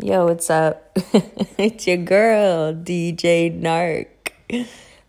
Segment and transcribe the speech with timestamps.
[0.00, 0.90] Yo, what's up?
[1.58, 4.08] it's your girl, DJ Narc.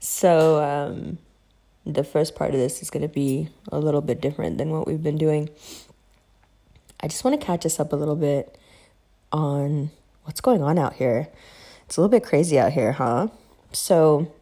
[0.01, 1.19] So, um,
[1.85, 4.85] the first part of this is going to be a little bit different than what
[4.85, 5.49] we've been doing.
[6.99, 8.57] I just want to catch us up a little bit
[9.31, 9.89] on
[10.25, 11.29] what's going on out here.
[11.85, 13.29] It's a little bit crazy out here, huh?
[13.71, 14.33] So,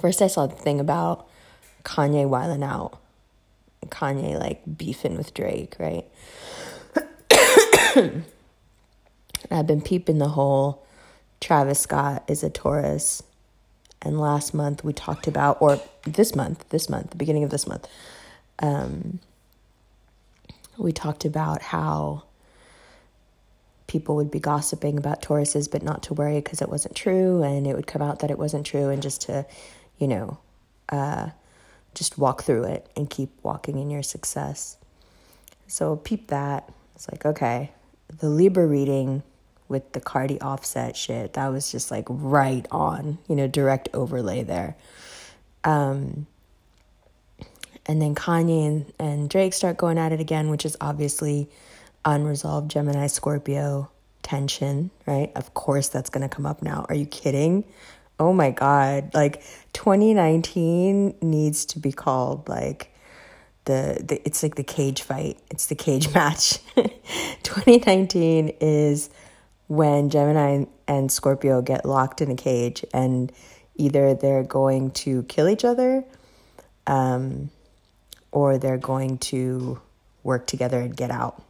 [0.00, 1.28] first I saw the thing about
[1.84, 2.98] Kanye wilding out.
[3.88, 6.06] Kanye like beefing with Drake, right?
[9.50, 10.84] I've been peeping the whole
[11.40, 13.22] Travis Scott is a Taurus.
[14.02, 17.66] And last month we talked about, or this month, this month, the beginning of this
[17.66, 17.88] month,
[18.60, 19.20] um,
[20.78, 22.24] we talked about how
[23.86, 27.66] people would be gossiping about Tauruses, but not to worry because it wasn't true, and
[27.66, 29.46] it would come out that it wasn't true, and just to,
[29.98, 30.38] you know,
[30.90, 31.30] uh,
[31.94, 34.76] just walk through it and keep walking in your success.
[35.66, 36.70] So peep that.
[36.94, 37.72] It's like, okay,
[38.18, 39.22] the Libra reading
[39.68, 44.42] with the Cardi offset shit, that was just like right on, you know, direct overlay
[44.42, 44.76] there.
[45.64, 46.26] Um,
[47.86, 51.48] and then Kanye and, and Drake start going at it again, which is obviously
[52.04, 53.90] unresolved Gemini Scorpio
[54.22, 55.30] tension, right?
[55.36, 56.86] Of course that's going to come up now.
[56.88, 57.64] Are you kidding?
[58.18, 59.14] Oh my God.
[59.14, 59.42] Like
[59.72, 62.92] 2019 needs to be called like
[63.66, 65.38] the, the it's like the cage fight.
[65.50, 66.58] It's the cage match.
[67.42, 69.10] 2019 is
[69.68, 73.32] when Gemini and Scorpio get locked in a cage and
[73.74, 76.04] either they're going to kill each other
[76.86, 77.50] um,
[78.30, 79.80] or they're going to
[80.22, 81.42] work together and get out.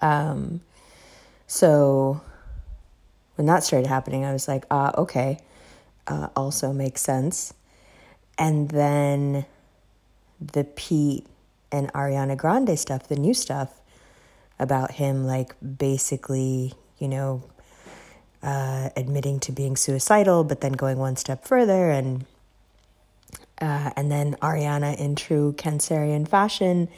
[0.00, 0.60] Um,
[1.46, 2.20] so
[3.34, 5.38] when that started happening, I was like, ah, okay,
[6.06, 7.54] uh, also makes sense.
[8.36, 9.46] And then
[10.40, 11.26] the Pete
[11.72, 13.77] and Ariana Grande stuff, the new stuff,
[14.58, 17.42] about him, like basically, you know,
[18.42, 22.24] uh, admitting to being suicidal, but then going one step further, and
[23.60, 26.88] uh, and then Ariana in true Cancerian fashion,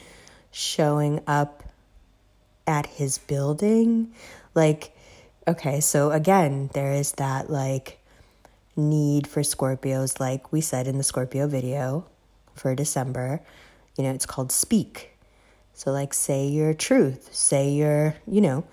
[0.51, 1.65] showing up
[2.67, 4.13] at his building,
[4.55, 4.95] like,
[5.49, 7.99] okay, so again, there is that like
[8.77, 12.07] need for Scorpios, like we said in the Scorpio video
[12.55, 13.41] for December.
[13.97, 15.10] You know, it's called Speak
[15.81, 18.65] so, like, say your truth, say your, you know,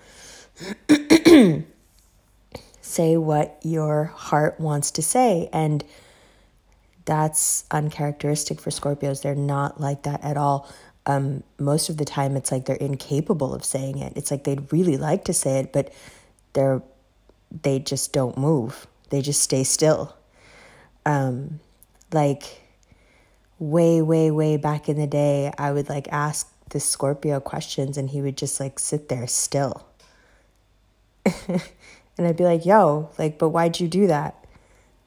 [2.82, 5.48] say what your heart wants to say.
[5.50, 5.82] And
[7.06, 9.22] that's uncharacteristic for Scorpios.
[9.22, 10.68] They're not like that at all.
[11.06, 14.12] Um, most of the time, it's like they're incapable of saying it.
[14.14, 15.90] It's like they'd really like to say it, but
[16.52, 16.82] they're
[17.62, 18.86] they just don't move.
[19.08, 20.14] They just stay still.
[21.06, 21.60] Um,
[22.12, 22.60] like
[23.58, 28.10] way, way, way back in the day, I would like ask the Scorpio questions and
[28.10, 29.86] he would just like sit there still.
[31.48, 34.44] and I'd be like, yo, like, but why'd you do that?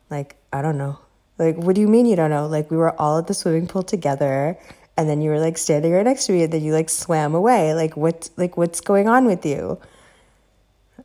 [0.10, 1.00] Like, I don't know.
[1.38, 2.48] Like, what do you mean you don't know?
[2.48, 4.58] Like, we were all at the swimming pool together
[4.98, 7.34] and then you were like standing right next to me and then you like swam
[7.34, 7.74] away.
[7.74, 9.80] Like, what's like, what's going on with you?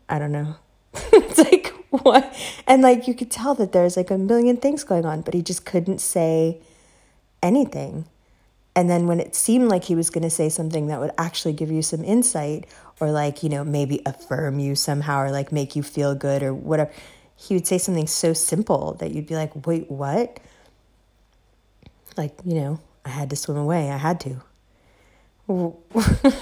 [0.09, 0.57] I don't know.
[1.13, 2.35] it's like, what?
[2.67, 5.43] And like, you could tell that there's like a million things going on, but he
[5.43, 6.59] just couldn't say
[7.43, 8.07] anything.
[8.77, 11.55] And then when it seemed like he was going to say something that would actually
[11.55, 12.67] give you some insight
[13.01, 16.53] or like, you know, maybe affirm you somehow or like make you feel good or
[16.53, 16.93] whatever,
[17.37, 20.39] he would say something so simple that you'd be like, wait, what?
[22.19, 23.91] Like, you know, I had to swim away.
[23.91, 24.43] I had to.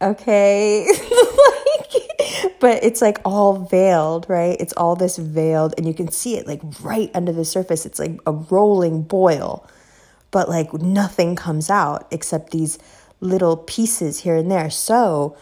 [0.00, 0.86] okay.
[2.60, 4.56] but it's like all veiled, right?
[4.58, 7.84] It's all this veiled, and you can see it like right under the surface.
[7.84, 9.68] It's like a rolling boil
[10.30, 12.78] but like nothing comes out except these
[13.20, 14.70] little pieces here and there.
[14.70, 15.36] So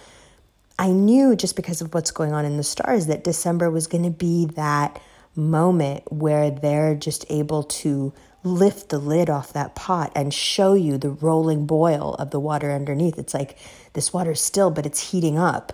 [0.78, 4.04] I knew just because of what's going on in the stars that December was going
[4.04, 5.00] to be that
[5.34, 10.96] moment where they're just able to lift the lid off that pot and show you
[10.96, 13.18] the rolling boil of the water underneath.
[13.18, 13.58] It's like
[13.92, 15.72] this water's still, but it's heating up.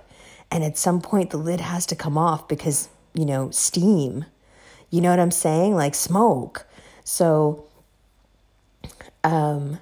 [0.51, 4.25] And at some point, the lid has to come off because, you know, steam.
[4.91, 5.75] You know what I'm saying?
[5.75, 6.67] Like smoke.
[7.05, 7.67] So
[9.25, 9.79] um,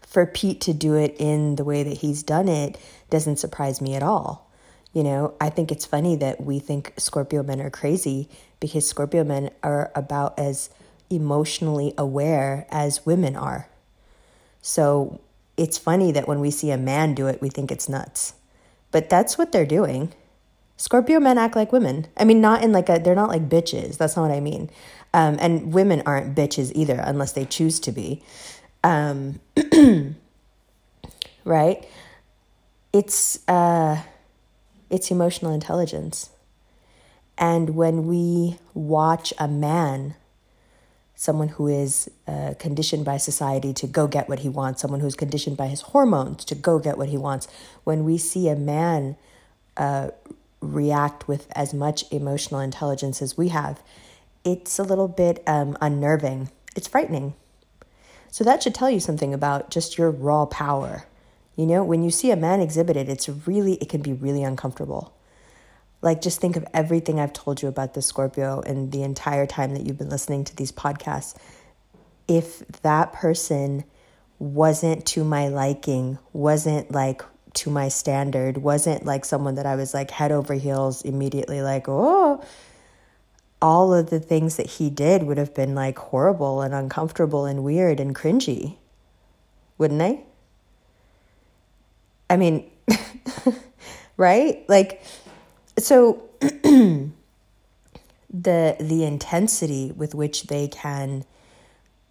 [0.00, 2.78] for Pete to do it in the way that he's done it
[3.10, 4.50] doesn't surprise me at all.
[4.92, 8.28] You know, I think it's funny that we think Scorpio men are crazy
[8.58, 10.70] because Scorpio men are about as
[11.10, 13.68] emotionally aware as women are.
[14.62, 15.20] So
[15.56, 18.34] it's funny that when we see a man do it, we think it's nuts.
[18.90, 20.12] But that's what they're doing.
[20.76, 22.06] Scorpio men act like women.
[22.16, 23.98] I mean, not in like a, they're not like bitches.
[23.98, 24.70] That's not what I mean.
[25.12, 28.22] Um, and women aren't bitches either, unless they choose to be.
[28.82, 29.40] Um,
[31.44, 31.86] right?
[32.92, 34.02] It's uh,
[34.88, 36.30] it's emotional intelligence.
[37.38, 40.14] And when we watch a man,
[41.14, 45.14] someone who is uh, conditioned by society to go get what he wants, someone who's
[45.14, 47.48] conditioned by his hormones to go get what he wants,
[47.84, 49.16] when we see a man
[49.78, 50.10] uh,
[50.60, 53.82] react with as much emotional intelligence as we have,
[54.44, 56.50] it's a little bit um, unnerving.
[56.76, 57.34] It's frightening.
[58.30, 61.04] So that should tell you something about just your raw power.
[61.56, 64.42] You know, when you see a man exhibit it, it's really, it can be really
[64.42, 65.14] uncomfortable.
[66.00, 69.74] Like, just think of everything I've told you about the Scorpio and the entire time
[69.74, 71.36] that you've been listening to these podcasts.
[72.26, 73.84] If that person
[74.38, 77.22] wasn't to my liking, wasn't like
[77.52, 81.88] to my standard, wasn't like someone that I was like head over heels immediately, like,
[81.88, 82.42] oh,
[83.62, 87.62] all of the things that he did would have been like horrible and uncomfortable and
[87.62, 88.76] weird and cringy,
[89.76, 90.24] wouldn't they?
[92.28, 92.70] I mean,
[94.16, 94.64] right?
[94.68, 95.02] Like,
[95.78, 97.10] so the
[98.30, 101.24] the intensity with which they can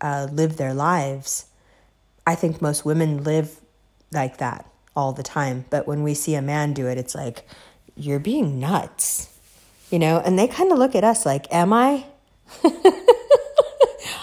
[0.02, 1.46] uh, live their lives,
[2.28, 3.60] I think most women live
[4.12, 5.66] like that all the time.
[5.70, 7.48] But when we see a man do it, it's like
[7.96, 9.29] you're being nuts,
[9.90, 10.20] you know.
[10.20, 12.06] And they kind of look at us like, "Am I?"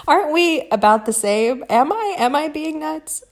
[0.09, 1.65] Aren't we about the same?
[1.69, 2.15] Am I?
[2.19, 3.25] Am I being nuts?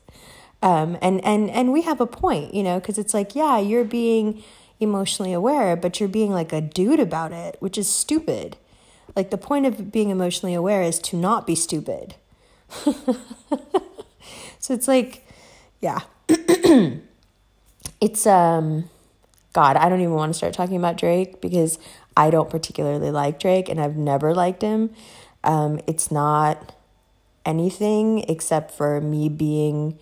[0.63, 3.85] Um, and and and we have a point, you know, because it's like, yeah, you're
[3.85, 4.43] being
[4.81, 8.57] emotionally aware, but you're being like a dude about it, which is stupid.
[9.15, 12.15] Like the point of being emotionally aware is to not be stupid.
[12.69, 13.15] so
[14.71, 15.27] it's like,
[15.81, 16.01] yeah.
[18.01, 18.89] it's um
[19.53, 21.79] God, I don't even want to start talking about Drake because
[22.17, 24.91] I don't particularly like Drake and I've never liked him.
[25.43, 26.75] Um, it's not
[27.45, 29.99] anything except for me being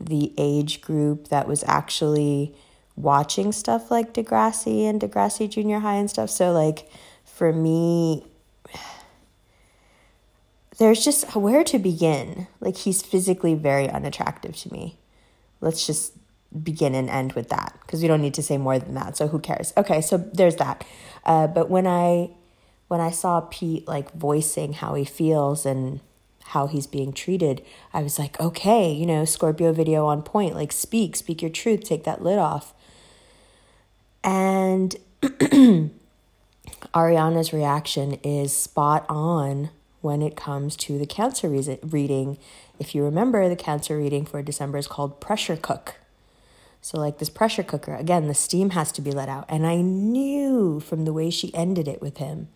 [0.00, 2.54] the age group that was actually
[2.96, 6.30] watching stuff like Degrassi and Degrassi Junior High and stuff.
[6.30, 6.90] So, like,
[7.24, 8.24] for me,
[10.78, 12.46] there's just where to begin.
[12.60, 14.96] Like, he's physically very unattractive to me.
[15.60, 16.14] Let's just
[16.62, 19.16] begin and end with that because we don't need to say more than that.
[19.16, 19.72] So, who cares?
[19.76, 20.84] Okay, so there's that.
[21.24, 22.30] Uh, but when I
[22.88, 26.00] when I saw Pete like voicing how he feels and
[26.46, 30.56] how he's being treated, I was like, okay, you know, Scorpio video on point.
[30.56, 32.74] Like, speak, speak your truth, take that lid off.
[34.24, 34.96] And
[36.92, 39.70] Ariana's reaction is spot on
[40.00, 42.38] when it comes to the cancer re- reading.
[42.80, 45.99] If you remember, the cancer reading for December is called pressure cook.
[46.82, 49.44] So, like this pressure cooker, again, the steam has to be let out.
[49.48, 52.48] And I knew from the way she ended it with him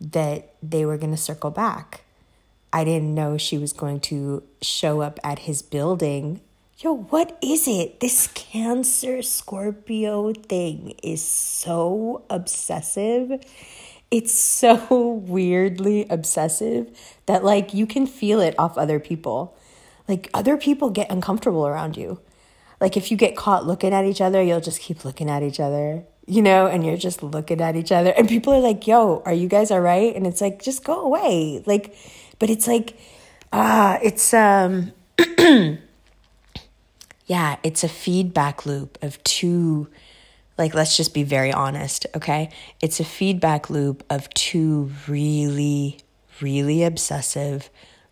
[0.00, 2.02] that they were going to circle back.
[2.72, 6.40] I didn't know she was going to show up at his building
[6.78, 8.00] yo, what is it?
[8.00, 13.42] This Cancer Scorpio thing is so obsessive.
[14.10, 16.96] It's so weirdly obsessive
[17.26, 19.56] that, like, you can feel it off other people.
[20.06, 22.20] Like, other people get uncomfortable around you.
[22.80, 25.60] Like, if you get caught looking at each other, you'll just keep looking at each
[25.60, 28.10] other, you know, and you're just looking at each other.
[28.10, 30.14] And people are like, yo, are you guys all right?
[30.14, 31.62] And it's like, just go away.
[31.66, 31.96] Like,
[32.38, 32.98] but it's like,
[33.52, 34.92] ah, it's, um,
[37.26, 39.88] yeah, it's a feedback loop of two,
[40.58, 42.50] like, let's just be very honest, okay?
[42.80, 45.98] It's a feedback loop of two really,
[46.40, 47.70] really obsessive,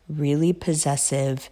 [0.08, 1.50] really possessive,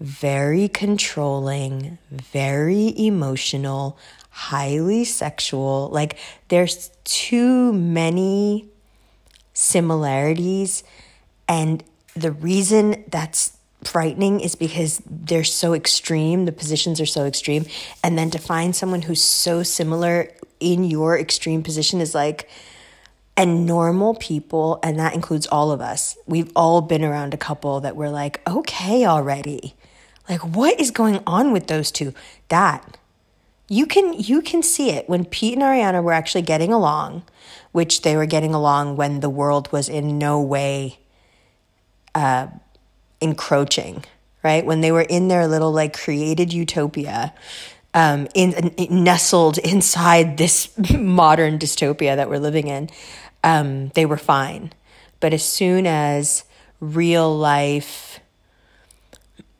[0.00, 3.98] very controlling, very emotional,
[4.30, 5.88] highly sexual.
[5.90, 8.68] Like, there's too many
[9.54, 10.84] similarities.
[11.48, 11.82] And
[12.14, 17.64] the reason that's frightening is because they're so extreme, the positions are so extreme.
[18.04, 22.48] And then to find someone who's so similar in your extreme position is like,
[23.36, 27.80] and normal people, and that includes all of us, we've all been around a couple
[27.80, 29.75] that we're like, okay, already.
[30.28, 32.12] Like, what is going on with those two?
[32.48, 32.96] That
[33.68, 37.22] you can you can see it when Pete and Ariana were actually getting along,
[37.72, 40.98] which they were getting along when the world was in no way
[42.14, 42.48] uh,
[43.20, 44.04] encroaching,
[44.42, 44.64] right?
[44.64, 47.34] When they were in their little like created utopia,
[47.94, 52.90] um, in, in nestled inside this modern dystopia that we're living in,
[53.42, 54.72] um, they were fine.
[55.18, 56.44] But as soon as
[56.78, 58.20] real life,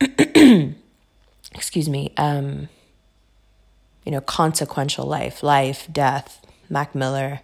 [1.55, 2.69] excuse me, um,
[4.05, 7.41] you know, consequential life, life, death, Mac Miller,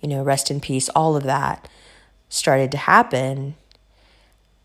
[0.00, 1.68] you know, rest in peace, all of that
[2.28, 3.54] started to happen,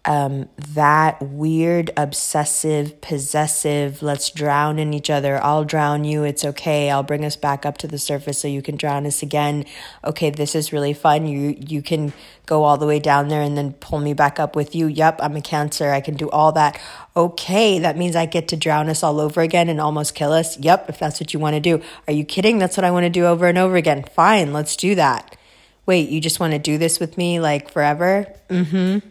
[0.05, 5.41] um, that weird, obsessive, possessive, let's drown in each other.
[5.43, 6.23] I'll drown you.
[6.23, 6.89] It's okay.
[6.89, 9.63] I'll bring us back up to the surface so you can drown us again.
[10.03, 11.27] Okay, this is really fun.
[11.27, 12.13] You you can
[12.47, 14.87] go all the way down there and then pull me back up with you.
[14.87, 15.91] Yep, I'm a cancer.
[15.91, 16.81] I can do all that.
[17.15, 20.57] Okay, that means I get to drown us all over again and almost kill us.
[20.57, 21.79] Yep, if that's what you want to do.
[22.07, 22.57] Are you kidding?
[22.57, 24.03] That's what I want to do over and over again.
[24.03, 25.37] Fine, let's do that.
[25.85, 28.33] Wait, you just want to do this with me like forever?
[28.49, 29.10] Mm-hmm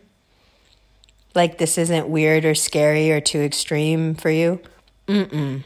[1.34, 4.60] like this isn't weird or scary or too extreme for you.
[5.06, 5.64] Mm-mm.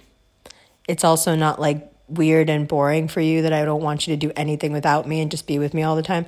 [0.89, 4.19] It's also not like weird and boring for you that I don't want you to
[4.19, 6.27] do anything without me and just be with me all the time.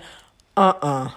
[0.56, 1.10] Uh-uh.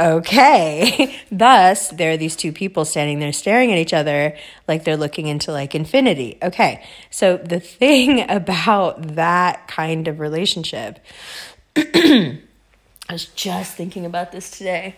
[0.00, 1.16] Okay.
[1.32, 4.36] Thus, there are these two people standing there staring at each other
[4.68, 6.38] like they're looking into like infinity.
[6.42, 6.84] Okay.
[7.10, 11.00] So the thing about that kind of relationship
[11.76, 14.96] I was just thinking about this today.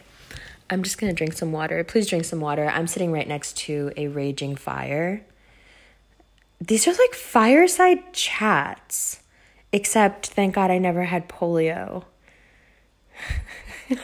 [0.71, 1.83] I'm just going to drink some water.
[1.83, 2.69] Please drink some water.
[2.69, 5.27] I'm sitting right next to a raging fire.
[6.61, 9.21] These are like fireside chats,
[9.73, 12.05] except thank God I never had polio.
[13.91, 13.97] Yo,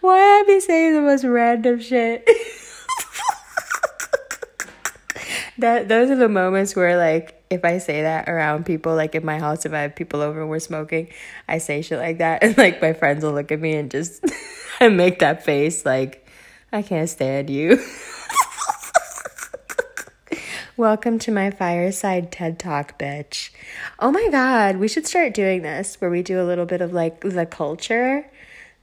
[0.00, 2.28] why I be saying the most random shit?
[5.60, 9.24] that those are the moments where like if I say that around people, like in
[9.24, 11.08] my house, if I have people over and we're smoking,
[11.48, 12.42] I say shit like that.
[12.42, 14.24] And like my friends will look at me and just
[14.80, 16.26] and make that face like,
[16.72, 17.84] I can't stand you.
[20.76, 23.50] Welcome to my fireside TED Talk, bitch.
[23.98, 26.92] Oh my God, we should start doing this where we do a little bit of
[26.92, 28.30] like the culture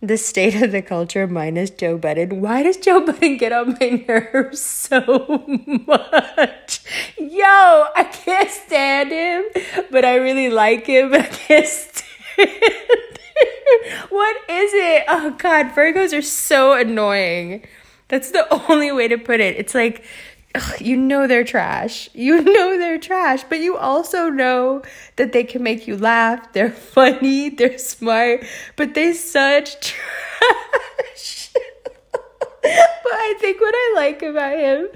[0.02, 2.42] the state of the culture minus Joe Budden.
[2.42, 5.44] Why does Joe Budden get on my nerves so
[5.88, 6.82] much?
[7.18, 9.46] Yo, I can't stand him,
[9.90, 12.04] but I really like him, I can't stand
[14.10, 15.04] What is it?
[15.08, 17.66] Oh God, Virgos are so annoying.
[18.08, 19.58] That's the only way to put it.
[19.58, 20.04] It's like
[20.58, 22.10] ugh, you know they're trash.
[22.28, 24.82] You know they're trash, but you also know
[25.16, 26.52] that they can make you laugh.
[26.54, 28.44] They're funny, they're smart,
[28.76, 31.50] but they such trash.
[32.62, 34.90] but I think what I like about him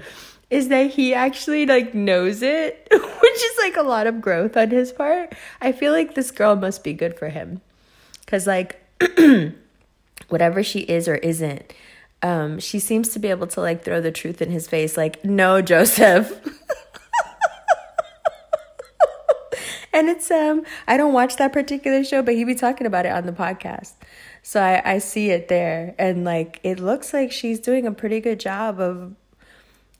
[0.50, 4.70] is that he actually like knows it, which is like a lot of growth on
[4.70, 5.34] his part.
[5.60, 7.62] I feel like this girl must be good for him.
[8.26, 8.80] Cuz like
[10.28, 11.72] whatever she is or isn't,
[12.22, 15.24] um, she seems to be able to like throw the truth in his face, like,
[15.24, 16.30] no, Joseph.
[19.92, 23.12] and it's um I don't watch that particular show, but he be talking about it
[23.12, 23.94] on the podcast.
[24.42, 28.20] So I, I see it there and like it looks like she's doing a pretty
[28.20, 29.14] good job of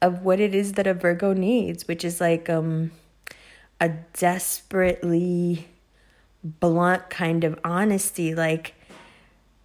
[0.00, 2.92] of what it is that a Virgo needs, which is like um
[3.80, 5.68] a desperately
[6.44, 8.34] blunt kind of honesty.
[8.34, 8.74] Like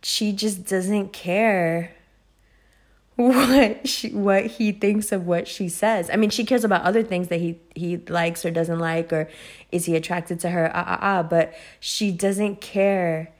[0.01, 1.93] she just doesn't care
[3.19, 6.07] what she what he thinks of what she says.
[6.11, 9.27] I mean, she cares about other things that he he likes or doesn't like, or
[9.71, 10.71] is he attracted to her?
[10.71, 11.23] Ah ah ah.
[11.23, 13.33] But she doesn't care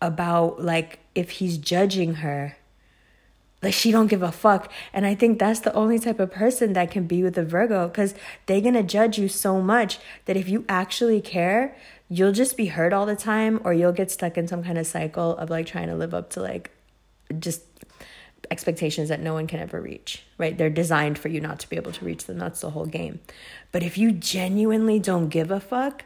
[0.00, 2.56] about like if he's judging her.
[3.60, 4.70] Like she don't give a fuck.
[4.92, 7.88] And I think that's the only type of person that can be with a Virgo
[7.88, 8.14] because
[8.46, 11.76] they're gonna judge you so much that if you actually care,
[12.08, 14.86] you'll just be hurt all the time, or you'll get stuck in some kind of
[14.86, 16.70] cycle of like trying to live up to like
[17.36, 17.67] just
[18.50, 20.56] expectations that no one can ever reach, right?
[20.56, 22.38] They're designed for you not to be able to reach them.
[22.38, 23.20] That's the whole game.
[23.72, 26.04] But if you genuinely don't give a fuck,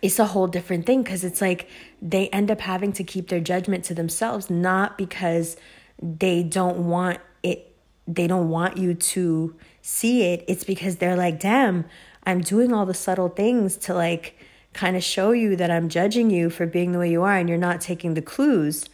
[0.00, 1.68] it's a whole different thing because it's like
[2.00, 5.56] they end up having to keep their judgment to themselves, not because
[6.02, 10.44] they don't want it, they don't want you to see it.
[10.48, 11.84] It's because they're like, damn,
[12.24, 14.36] I'm doing all the subtle things to like
[14.72, 17.48] kind of show you that I'm judging you for being the way you are and
[17.48, 18.86] you're not taking the clues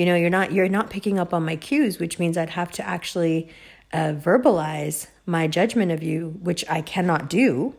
[0.00, 2.70] you know you're not you're not picking up on my cues which means i'd have
[2.72, 3.48] to actually
[3.92, 7.74] uh, verbalize my judgment of you which i cannot do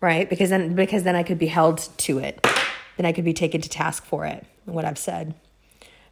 [0.00, 0.28] right?
[0.28, 2.46] Because then because then i could be held to it.
[2.96, 5.34] Then i could be taken to task for it what i've said.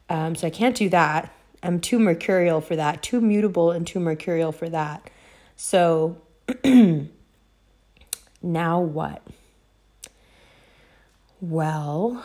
[0.08, 1.32] Um, so i can't do that.
[1.62, 5.10] I'm too mercurial for that too mutable and too mercurial for that.
[5.56, 6.20] So
[8.42, 9.22] now what?
[11.40, 12.24] Well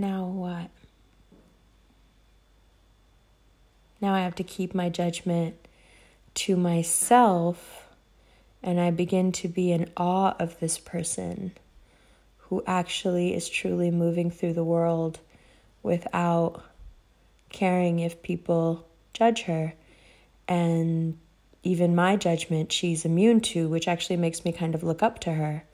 [0.00, 0.70] now what?
[4.00, 5.56] Now I have to keep my judgment
[6.34, 7.88] to myself,
[8.62, 11.52] and I begin to be in awe of this person
[12.38, 15.20] who actually is truly moving through the world
[15.82, 16.64] without
[17.50, 19.74] caring if people judge her.
[20.48, 21.18] And
[21.62, 25.32] even my judgment she's immune to, which actually makes me kind of look up to
[25.32, 25.64] her.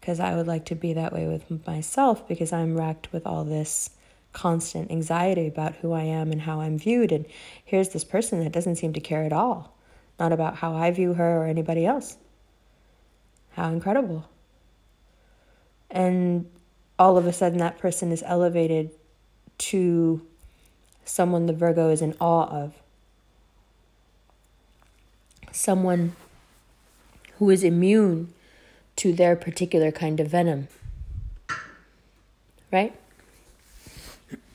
[0.00, 3.44] Because I would like to be that way with myself because I'm racked with all
[3.44, 3.90] this
[4.32, 7.10] constant anxiety about who I am and how I'm viewed.
[7.10, 7.24] And
[7.64, 9.74] here's this person that doesn't seem to care at all,
[10.20, 12.18] not about how I view her or anybody else.
[13.52, 14.28] How incredible.
[15.90, 16.50] And
[16.98, 18.90] all of a sudden, that person is elevated
[19.58, 20.20] to
[21.04, 22.74] someone the Virgo is in awe of.
[25.52, 26.14] Someone
[27.38, 28.32] who is immune
[28.96, 30.68] to their particular kind of venom.
[32.72, 32.94] Right?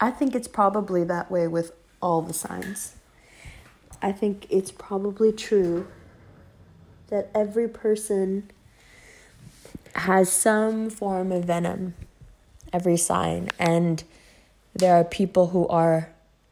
[0.00, 2.96] I think it's probably that way with all the signs.
[4.02, 5.86] I think it's probably true
[7.08, 8.50] that every person
[9.94, 11.94] has some form of venom,
[12.72, 14.02] every sign, and
[14.74, 16.10] there are people who are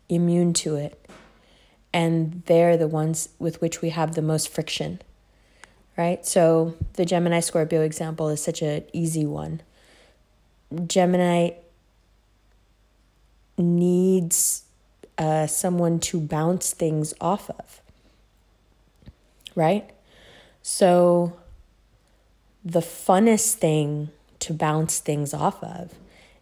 [0.08, 1.08] immune to it,
[1.92, 5.00] and they're the ones with which we have the most friction,
[5.98, 6.24] right?
[6.24, 9.60] So the Gemini Scorpio example is such an easy one.
[10.86, 11.50] Gemini
[13.58, 14.62] needs
[15.18, 17.80] uh, someone to bounce things off of,
[19.54, 19.90] right?
[20.62, 21.36] So,
[22.64, 25.94] the funnest thing to bounce things off of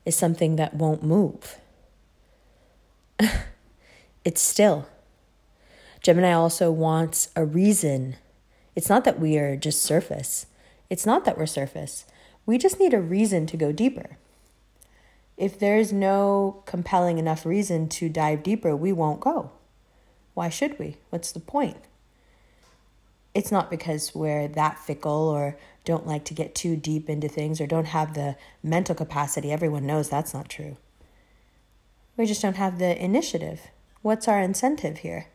[0.05, 1.59] is something that won't move.
[4.25, 4.89] it's still.
[6.03, 8.17] Gemini also wants a reason.
[8.77, 10.47] It's not that we are just surface,
[10.89, 12.05] it's not that we're surface.
[12.45, 14.19] We just need a reason to go deeper.
[15.37, 19.51] If there's no compelling enough reason to dive deeper, we won't go.
[20.35, 20.99] Why should we?
[21.11, 21.79] What's the point?
[23.35, 27.61] It's not because we're that fickle or don't like to get too deep into things
[27.61, 29.51] or don't have the mental capacity.
[29.51, 30.77] Everyone knows that's not true.
[32.17, 33.69] We just don't have the initiative.
[34.03, 35.27] What's our incentive here?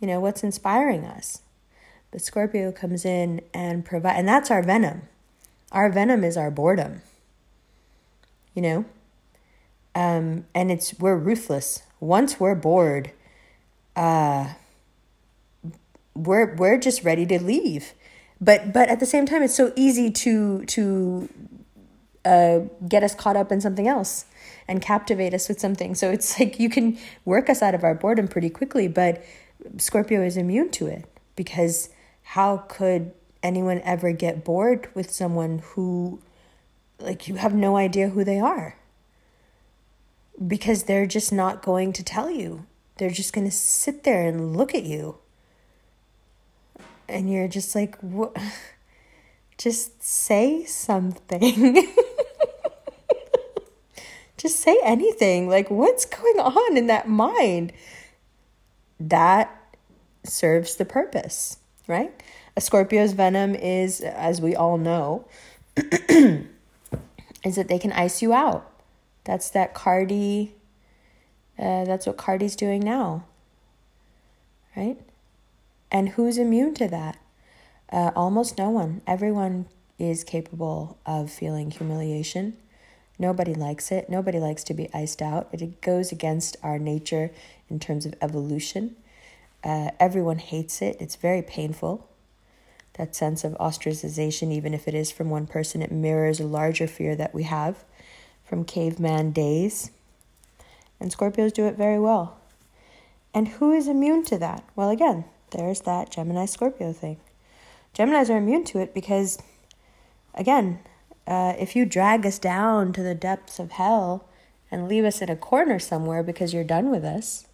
[0.00, 1.42] You know, what's inspiring us?
[2.16, 5.02] But Scorpio comes in and provide and that's our venom.
[5.70, 7.02] Our venom is our boredom.
[8.54, 8.84] You know?
[9.94, 11.82] Um, and it's we're ruthless.
[12.00, 13.10] Once we're bored,
[13.96, 14.54] uh,
[16.14, 17.92] we're we're just ready to leave.
[18.40, 21.28] But but at the same time, it's so easy to to
[22.24, 24.24] uh, get us caught up in something else
[24.66, 25.94] and captivate us with something.
[25.94, 29.22] So it's like you can work us out of our boredom pretty quickly, but
[29.76, 31.90] Scorpio is immune to it because
[32.30, 36.20] how could anyone ever get bored with someone who
[36.98, 38.76] like you have no idea who they are?
[40.44, 42.66] Because they're just not going to tell you.
[42.96, 45.18] They're just going to sit there and look at you.
[47.08, 48.36] And you're just like what
[49.56, 51.92] just say something.
[54.36, 55.48] Just say anything.
[55.48, 57.72] Like what's going on in that mind?
[59.00, 59.76] That
[60.24, 61.56] serves the purpose
[61.86, 62.12] right
[62.56, 65.26] a Scorpio's venom is, as we all know,
[65.76, 66.46] is
[67.44, 68.72] that they can ice you out.
[69.24, 70.54] That's that Cardi,
[71.58, 73.24] uh, that's what Cardi's doing now.
[74.74, 74.96] Right?
[75.92, 77.18] And who's immune to that?
[77.92, 79.02] Uh, almost no one.
[79.06, 79.66] Everyone
[79.98, 82.56] is capable of feeling humiliation.
[83.18, 84.08] Nobody likes it.
[84.08, 85.48] Nobody likes to be iced out.
[85.52, 87.30] It goes against our nature
[87.68, 88.96] in terms of evolution.
[89.66, 90.96] Uh, everyone hates it.
[91.00, 92.08] It's very painful
[92.94, 96.86] that sense of ostracization, even if it is from one person, it mirrors a larger
[96.86, 97.84] fear that we have
[98.44, 99.90] from caveman days.
[101.00, 102.38] And Scorpios do it very well.
[103.34, 104.62] And who is immune to that?
[104.76, 107.18] Well, again, there's that Gemini Scorpio thing.
[107.92, 109.36] Geminis are immune to it because,
[110.34, 110.78] again,
[111.26, 114.28] uh, if you drag us down to the depths of hell
[114.70, 117.45] and leave us in a corner somewhere because you're done with us,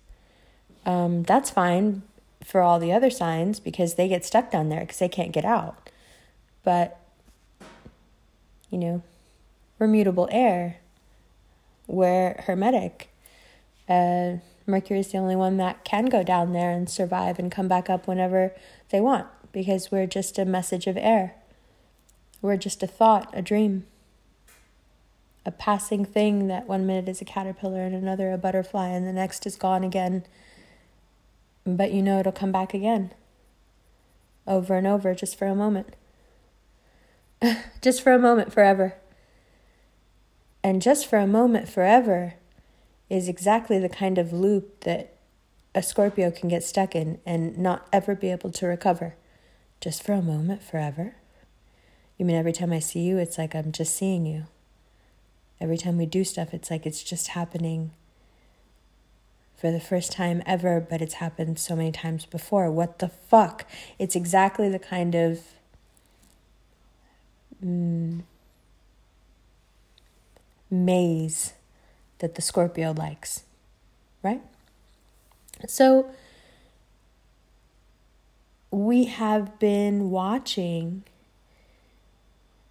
[0.85, 2.03] um, that's fine
[2.45, 5.45] for all the other signs because they get stuck down there because they can't get
[5.45, 5.91] out.
[6.65, 7.01] But,
[8.71, 9.03] you know,
[9.81, 10.79] remutable air,
[11.87, 13.11] we're hermetic.
[13.89, 17.69] Uh, Mercury is the only one that can go down there and survive and come
[17.69, 18.53] back up whenever
[18.91, 21.35] they want because we're just a message of air.
[22.41, 23.87] We're just a thought, a dream,
[25.45, 29.13] a passing thing that one minute is a caterpillar and another a butterfly and the
[29.13, 30.25] next is gone again
[31.65, 33.13] but you know it'll come back again.
[34.47, 35.95] Over and over, just for a moment.
[37.81, 38.97] just for a moment, forever.
[40.65, 42.35] And just for a moment, forever
[43.09, 45.17] is exactly the kind of loop that
[45.75, 49.15] a Scorpio can get stuck in and not ever be able to recover.
[49.81, 51.17] Just for a moment, forever.
[52.19, 54.45] You mean every time I see you, it's like I'm just seeing you.
[55.61, 57.93] Every time we do stuff, it's like it's just happening
[59.63, 62.69] for the first time ever, but it's happened so many times before.
[62.69, 63.65] What the fuck?
[63.97, 65.39] It's exactly the kind of
[67.65, 68.23] mm,
[70.69, 71.53] maze
[72.19, 73.45] that the Scorpio likes,
[74.21, 74.43] right?
[75.69, 76.11] So
[78.73, 81.05] we have been watching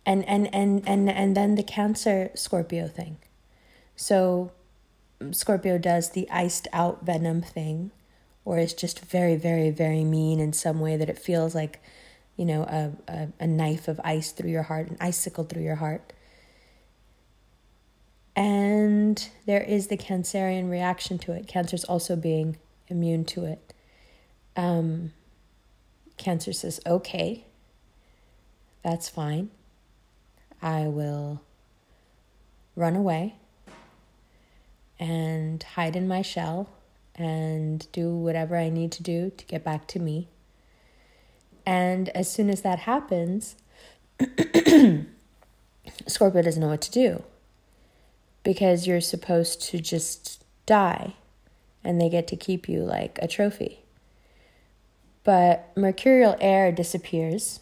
[0.05, 3.17] and and and and and then the cancer scorpio thing
[3.95, 4.51] so
[5.31, 7.91] Scorpio does the iced out venom thing,
[8.43, 11.81] or is just very, very, very mean in some way that it feels like,
[12.35, 15.75] you know, a, a, a knife of ice through your heart, an icicle through your
[15.75, 16.13] heart.
[18.35, 21.47] And there is the Cancerian reaction to it.
[21.47, 22.57] Cancer's also being
[22.87, 23.73] immune to it.
[24.55, 25.13] Um,
[26.17, 27.45] Cancer says, okay,
[28.83, 29.51] that's fine.
[30.61, 31.41] I will
[32.75, 33.35] run away
[35.01, 36.69] and hide in my shell
[37.15, 40.27] and do whatever I need to do to get back to me.
[41.65, 43.55] And as soon as that happens,
[46.07, 47.23] Scorpio doesn't know what to do
[48.43, 51.15] because you're supposed to just die
[51.83, 53.79] and they get to keep you like a trophy.
[55.23, 57.59] But mercurial air disappears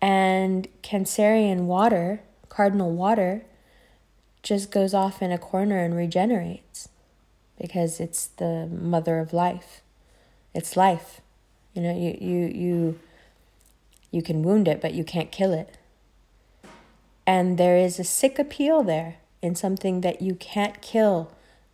[0.00, 3.44] and Cancerian water, cardinal water,
[4.42, 6.88] just goes off in a corner and regenerates
[7.60, 9.82] because it's the mother of life.
[10.52, 11.20] It's life.
[11.74, 13.00] You know, you you you
[14.10, 15.78] you can wound it, but you can't kill it.
[17.26, 21.30] And there is a sick appeal there in something that you can't kill,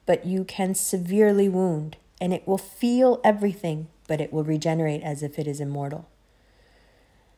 [0.07, 1.97] but you can severely wound.
[2.21, 6.09] And it will feel everything, but it will regenerate as if it is immortal.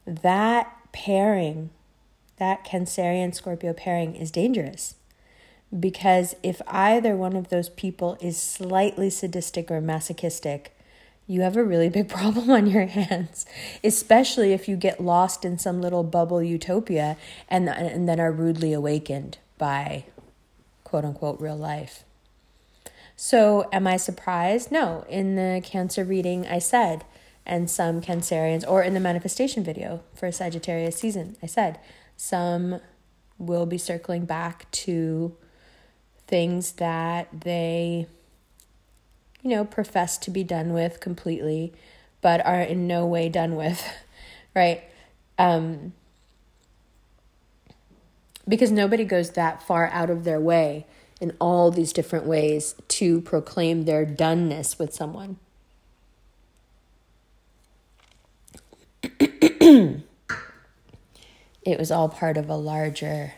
[0.06, 1.70] That pairing,
[2.38, 4.96] that Cancerian Scorpio pairing, is dangerous
[5.78, 10.76] because if either one of those people is slightly sadistic or masochistic,
[11.26, 13.46] you have a really big problem on your hands,
[13.84, 17.16] especially if you get lost in some little bubble utopia
[17.48, 20.04] and, and then are rudely awakened by
[20.82, 22.04] quote unquote real life.
[23.14, 24.72] So, am I surprised?
[24.72, 25.04] No.
[25.06, 27.04] In the Cancer reading, I said,
[27.44, 31.78] and some Cancerians, or in the manifestation video for Sagittarius season, I said,
[32.16, 32.80] some
[33.38, 35.36] will be circling back to
[36.30, 38.06] things that they,
[39.42, 41.74] you know, profess to be done with completely,
[42.22, 43.84] but are in no way done with,
[44.54, 44.84] right?
[45.38, 45.92] Um,
[48.48, 50.86] because nobody goes that far out of their way
[51.20, 55.36] in all these different ways to proclaim their doneness with someone.
[59.02, 60.02] it
[61.78, 63.34] was all part of a larger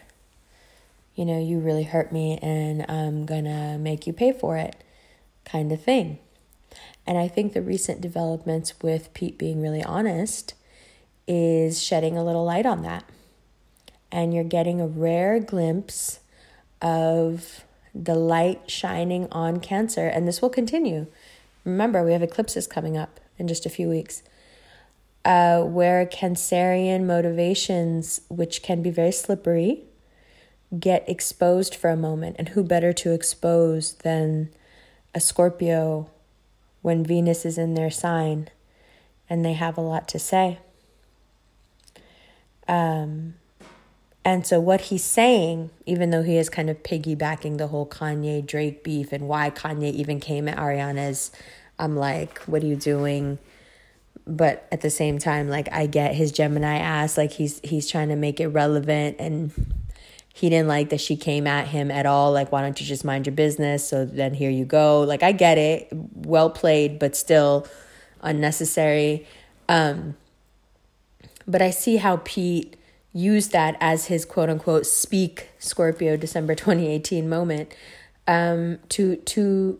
[1.14, 4.76] you know, you really hurt me and I'm gonna make you pay for it
[5.44, 6.18] kind of thing.
[7.06, 10.54] And I think the recent developments with Pete being really honest
[11.26, 13.04] is shedding a little light on that.
[14.10, 16.20] And you're getting a rare glimpse
[16.80, 21.06] of the light shining on Cancer, and this will continue.
[21.64, 24.22] Remember, we have eclipses coming up in just a few weeks.
[25.24, 29.84] Uh, where Cancerian motivations, which can be very slippery,
[30.78, 32.36] get exposed for a moment.
[32.38, 34.50] And who better to expose than
[35.14, 36.10] a Scorpio
[36.80, 38.48] when Venus is in their sign
[39.28, 40.58] and they have a lot to say?
[42.68, 43.34] Um,
[44.24, 48.46] and so, what he's saying, even though he is kind of piggybacking the whole Kanye
[48.46, 51.32] Drake beef and why Kanye even came at Ariana's,
[51.78, 53.38] I'm like, what are you doing?
[54.24, 58.08] But at the same time, like I get his Gemini ass, like he's he's trying
[58.10, 59.50] to make it relevant and
[60.34, 63.04] he didn't like that she came at him at all like why don't you just
[63.04, 63.86] mind your business?
[63.86, 65.02] So then here you go.
[65.02, 65.88] Like i get it.
[66.14, 67.66] Well played but still
[68.20, 69.26] unnecessary.
[69.68, 70.16] Um
[71.46, 72.76] but i see how pete
[73.12, 77.74] used that as his quote unquote speak scorpio december 2018 moment
[78.26, 79.78] um to to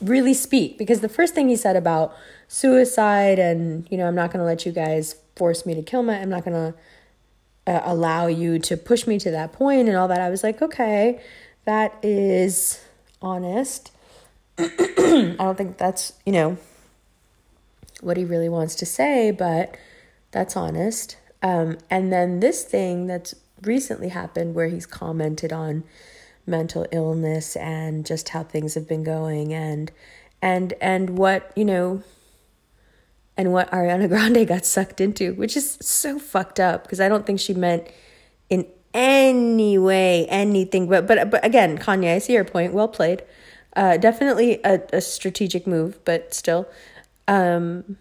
[0.00, 0.78] really speak.
[0.78, 2.14] Because the first thing he said about
[2.48, 6.04] suicide and you know i'm not going to let you guys force me to kill
[6.04, 6.78] my i'm not going to
[7.66, 10.20] uh, allow you to push me to that point and all that.
[10.20, 11.20] I was like, okay,
[11.64, 12.80] that is
[13.20, 13.90] honest.
[14.58, 16.58] I don't think that's, you know,
[18.00, 19.76] what he really wants to say, but
[20.30, 21.16] that's honest.
[21.42, 25.84] Um, and then this thing that's recently happened where he's commented on
[26.46, 29.90] mental illness and just how things have been going and
[30.40, 32.02] and and what, you know,
[33.36, 37.26] and what Ariana Grande got sucked into, which is so fucked up because I don't
[37.26, 37.86] think she meant
[38.48, 40.88] in any way anything.
[40.88, 42.72] But but but again, Kanye, I see your point.
[42.72, 43.22] Well played.
[43.74, 46.66] Uh, definitely a, a strategic move, but still.
[47.28, 47.98] Um,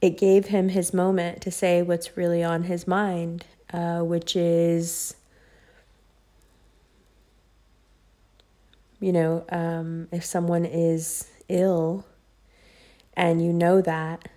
[0.00, 5.16] it gave him his moment to say what's really on his mind, uh, which is,
[9.00, 12.04] you know, um, if someone is ill
[13.16, 14.28] and you know that,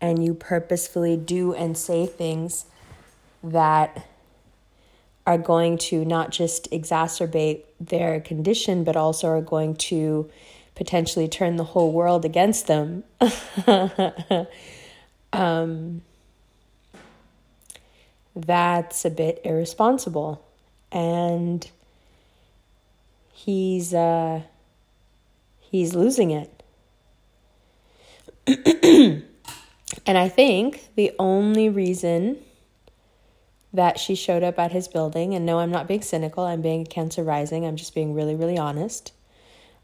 [0.00, 2.66] and you purposefully do and say things
[3.42, 4.06] that
[5.26, 10.30] are going to not just exacerbate their condition, but also are going to
[10.74, 13.04] potentially turn the whole world against them.
[15.32, 16.02] um,
[18.34, 20.44] that's a bit irresponsible.
[20.92, 21.68] And
[23.32, 24.42] he's uh,
[25.60, 26.53] he's losing it.
[28.46, 29.22] and
[30.06, 32.38] I think the only reason
[33.72, 36.84] that she showed up at his building, and no, I'm not being cynical, I'm being
[36.84, 39.12] Cancer rising, I'm just being really, really honest.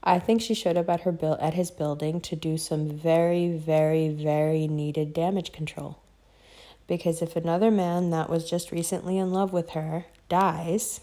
[0.02, 3.48] I think she showed up at her build at his building to do some very,
[3.48, 5.98] very, very needed damage control.
[6.86, 11.00] Because if another man that was just recently in love with her dies,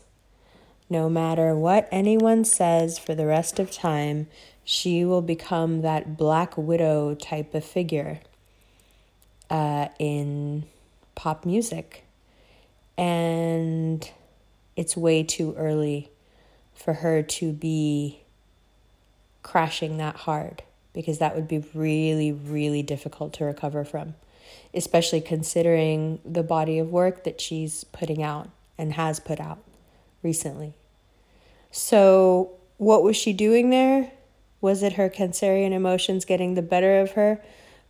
[0.89, 4.27] no matter what anyone says for the rest of time,
[4.69, 8.19] she will become that black widow type of figure
[9.49, 10.65] uh, in
[11.15, 12.03] pop music.
[12.97, 14.11] And
[14.75, 16.11] it's way too early
[16.75, 18.19] for her to be
[19.41, 24.15] crashing that hard because that would be really, really difficult to recover from,
[24.73, 29.59] especially considering the body of work that she's putting out and has put out
[30.21, 30.73] recently.
[31.71, 34.11] So, what was she doing there?
[34.61, 37.41] Was it her Cancerian emotions getting the better of her?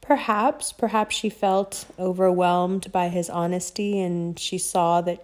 [0.02, 0.74] Perhaps.
[0.74, 5.24] Perhaps she felt overwhelmed by his honesty and she saw that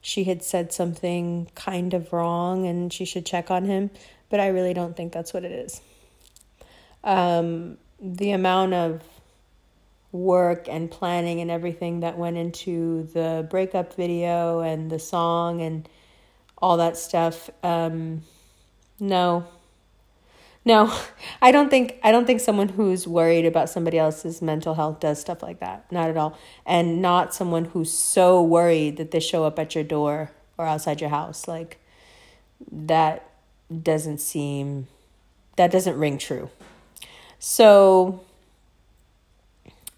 [0.00, 3.90] she had said something kind of wrong and she should check on him
[4.30, 5.80] but I really don't think that's what it is.
[7.04, 9.02] Um, the amount of
[10.12, 15.88] work and planning and everything that went into the breakup video and the song and
[16.56, 17.50] all that stuff.
[17.62, 18.22] Um,
[19.00, 19.46] no,
[20.68, 20.94] no,
[21.42, 25.18] I don't think I don't think someone who's worried about somebody else's mental health does
[25.18, 25.90] stuff like that.
[25.90, 29.82] Not at all, and not someone who's so worried that they show up at your
[29.82, 31.78] door or outside your house like
[32.70, 33.30] that
[33.82, 34.86] doesn't seem
[35.56, 36.50] that doesn't ring true.
[37.38, 38.20] So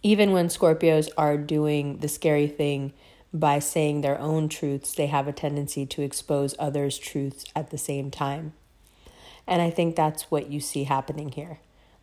[0.02, 2.92] even when Scorpios are doing the scary thing
[3.33, 7.78] by saying their own truths, they have a tendency to expose others' truths at the
[7.78, 8.52] same time.
[9.50, 11.58] And I think that's what you see happening here.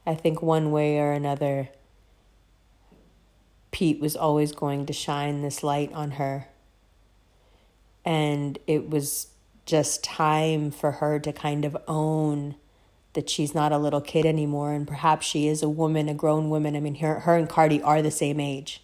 [0.06, 1.70] I think one way or another,
[3.72, 6.50] Pete was always going to shine this light on her.
[8.04, 9.28] And it was
[9.66, 12.56] just time for her to kind of own
[13.14, 16.50] that she's not a little kid anymore and perhaps she is a woman, a grown
[16.50, 16.76] woman.
[16.76, 18.84] I mean, her, her and Cardi are the same age.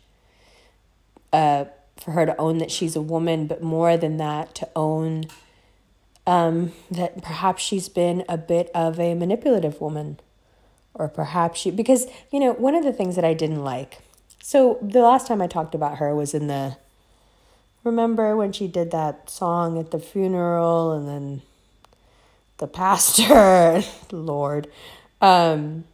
[1.32, 1.66] Uh,
[1.98, 5.26] for her to own that she's a woman, but more than that, to own
[6.26, 10.20] um, that perhaps she's been a bit of a manipulative woman.
[10.94, 14.00] Or perhaps she, because, you know, one of the things that I didn't like.
[14.42, 16.78] So the last time I talked about her was in the
[17.84, 21.42] remember when she did that song at the funeral and then
[22.58, 24.68] the pastor, Lord.
[25.22, 25.86] Um,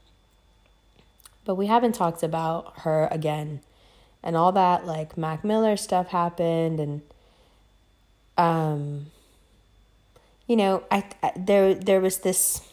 [1.45, 3.61] but we haven't talked about her again.
[4.21, 7.01] And all that like Mac Miller stuff happened and
[8.37, 9.07] um
[10.49, 12.67] you know, I, I there there was this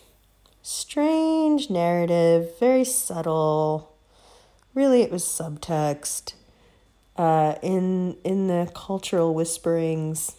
[0.63, 3.95] strange narrative, very subtle.
[4.73, 6.33] Really it was subtext
[7.17, 10.37] uh, in in the cultural whisperings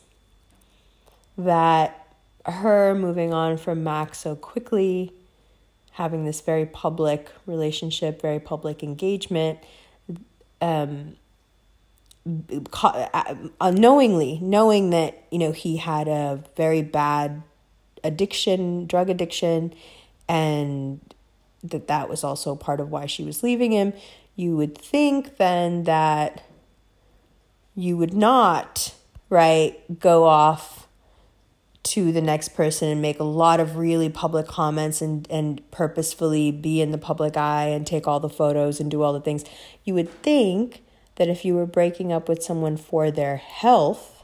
[1.38, 5.14] that her moving on from Mac so quickly,
[5.92, 9.60] having this very public relationship, very public engagement,
[10.60, 11.18] um,
[13.62, 17.44] unknowingly uh, uh, knowing that you know he had a very bad
[18.04, 19.74] addiction, drug addiction,
[20.28, 21.00] and
[21.64, 23.94] that that was also part of why she was leaving him.
[24.36, 26.44] You would think then that
[27.76, 28.94] you would not,
[29.30, 30.88] right, go off
[31.84, 36.52] to the next person and make a lot of really public comments and, and purposefully
[36.52, 39.46] be in the public eye and take all the photos and do all the things.
[39.86, 40.84] You would think
[41.18, 44.24] that if you were breaking up with someone for their health,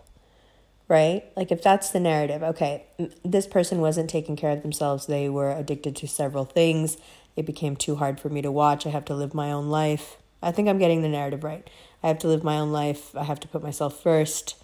[0.87, 1.23] right?
[1.35, 2.85] Like if that's the narrative, okay,
[3.23, 6.97] this person wasn't taking care of themselves, they were addicted to several things.
[7.35, 8.85] It became too hard for me to watch.
[8.85, 10.17] I have to live my own life.
[10.41, 11.67] I think I'm getting the narrative right.
[12.03, 13.15] I have to live my own life.
[13.15, 14.55] I have to put myself first.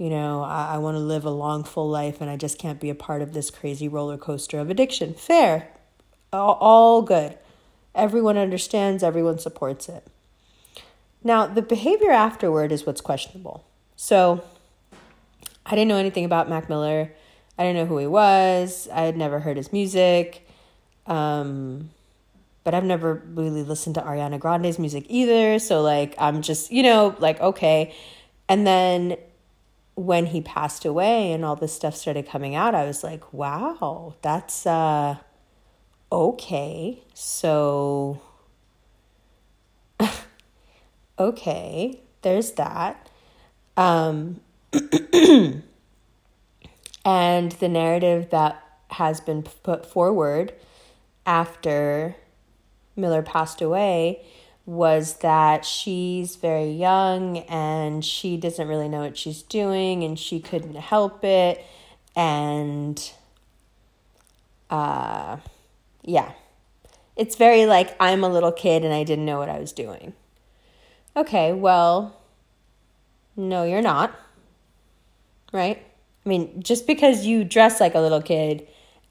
[0.00, 2.80] you know, I, I want to live a long, full life and I just can't
[2.80, 5.12] be a part of this crazy roller coaster of addiction.
[5.12, 5.68] Fair.
[6.32, 7.36] All, all good.
[7.94, 10.06] Everyone understands, everyone supports it.
[11.22, 13.66] Now, the behavior afterward is what's questionable.
[13.96, 14.44] So,
[15.66, 17.12] I didn't know anything about Mac Miller.
[17.58, 18.88] I didn't know who he was.
[18.92, 20.48] I had never heard his music.
[21.06, 21.90] Um,
[22.64, 25.58] but I've never really listened to Ariana Grande's music either.
[25.58, 27.94] So, like, I'm just, you know, like, okay.
[28.48, 29.16] And then
[29.94, 34.14] when he passed away and all this stuff started coming out, I was like, wow,
[34.22, 35.16] that's uh
[36.10, 37.02] okay.
[37.14, 38.20] So
[41.20, 43.08] okay, there's that.
[43.76, 44.40] Um
[47.04, 50.52] and the narrative that has been put forward
[51.26, 52.16] after
[52.96, 54.24] Miller passed away
[54.66, 60.40] was that she's very young and she doesn't really know what she's doing and she
[60.40, 61.64] couldn't help it.
[62.16, 63.12] And
[64.70, 65.36] uh
[66.02, 66.32] yeah.
[67.16, 70.14] It's very like i'm a little kid and i didn't know what i was doing
[71.16, 72.16] okay well
[73.36, 74.14] no you're not
[75.52, 75.84] right
[76.24, 78.66] i mean just because you dress like a little kid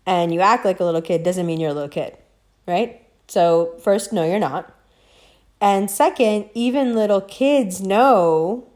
[0.05, 2.17] and you act like a little kid doesn't mean you're a little kid
[2.67, 4.75] right so first no you're not
[5.61, 8.67] and second, even little kids know,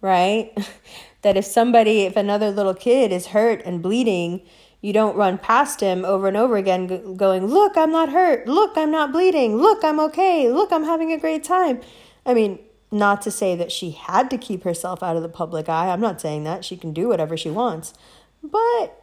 [0.00, 0.52] right?
[1.22, 4.42] that if somebody, if another little kid is hurt and bleeding,
[4.80, 8.48] you don't run past him over and over again going, Look, I'm not hurt.
[8.48, 9.56] Look, I'm not bleeding.
[9.56, 10.50] Look, I'm okay.
[10.50, 11.80] Look, I'm having a great time.
[12.24, 12.58] I mean,
[12.90, 15.88] not to say that she had to keep herself out of the public eye.
[15.88, 16.64] I'm not saying that.
[16.64, 17.94] She can do whatever she wants.
[18.42, 19.02] But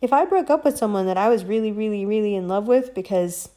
[0.00, 2.94] if I broke up with someone that I was really, really, really in love with
[2.94, 3.48] because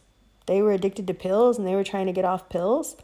[0.46, 2.96] they were addicted to pills and they were trying to get off pills.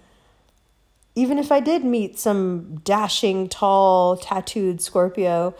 [1.15, 5.53] Even if I did meet some dashing, tall, tattooed Scorpio,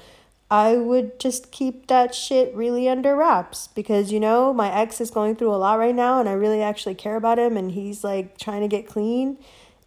[0.52, 5.10] I would just keep that shit really under wraps because, you know, my ex is
[5.10, 8.04] going through a lot right now and I really actually care about him and he's
[8.04, 9.38] like trying to get clean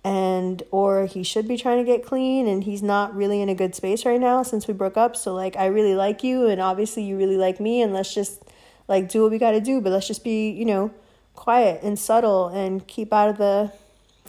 [0.02, 3.54] and or he should be trying to get clean and he's not really in a
[3.54, 5.16] good space right now since we broke up.
[5.16, 8.42] So like I really like you and obviously you really like me and let's just
[8.88, 10.90] like do what we got to do but let's just be you know
[11.34, 13.70] quiet and subtle and keep out of the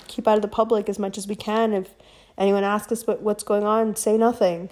[0.09, 1.71] keep out of the public as much as we can.
[1.71, 1.91] If
[2.37, 4.69] anyone asks us what, what's going on say nothing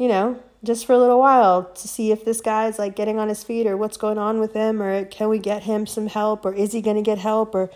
[0.00, 3.28] you know just for a little while to see if this guy's like getting on
[3.28, 6.44] his feet or what's going on with him or can we get him some help
[6.44, 7.70] or is he going to get help or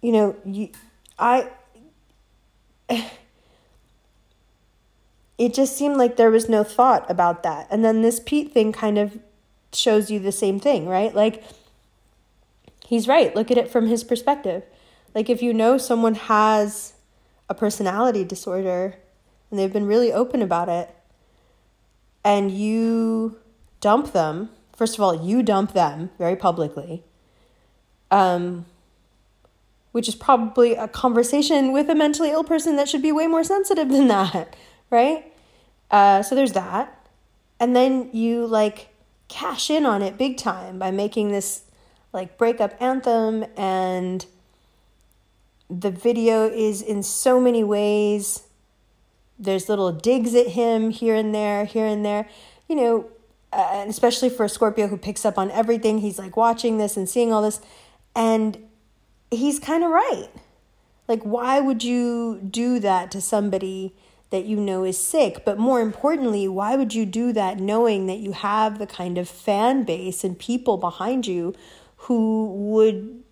[0.00, 0.70] you know you
[1.18, 1.50] i
[5.38, 8.72] it just seemed like there was no thought about that and then this pete thing
[8.72, 9.18] kind of
[9.72, 11.44] shows you the same thing right like
[12.90, 13.34] he's right.
[13.34, 14.64] Look at it from his perspective.
[15.14, 16.94] Like if you know someone has
[17.48, 18.96] a personality disorder
[19.50, 20.90] and they've been really open about it
[22.24, 23.38] and you
[23.80, 27.02] dump them, first of all, you dump them very publicly.
[28.10, 28.66] Um
[29.92, 33.42] which is probably a conversation with a mentally ill person that should be way more
[33.42, 34.54] sensitive than that,
[34.90, 35.32] right?
[35.90, 37.08] Uh, so there's that.
[37.58, 38.88] And then you like
[39.28, 41.62] cash in on it big time by making this
[42.12, 44.26] like breakup anthem and
[45.68, 48.42] the video is in so many ways
[49.40, 52.28] there's little digs at him here and there here and there
[52.68, 53.08] you know
[53.52, 56.96] uh, and especially for a scorpio who picks up on everything he's like watching this
[56.96, 57.60] and seeing all this
[58.14, 58.58] and
[59.30, 60.28] he's kind of right
[61.08, 63.94] like why would you do that to somebody
[64.30, 68.18] that you know is sick but more importantly why would you do that knowing that
[68.18, 71.54] you have the kind of fan base and people behind you
[72.04, 73.22] who would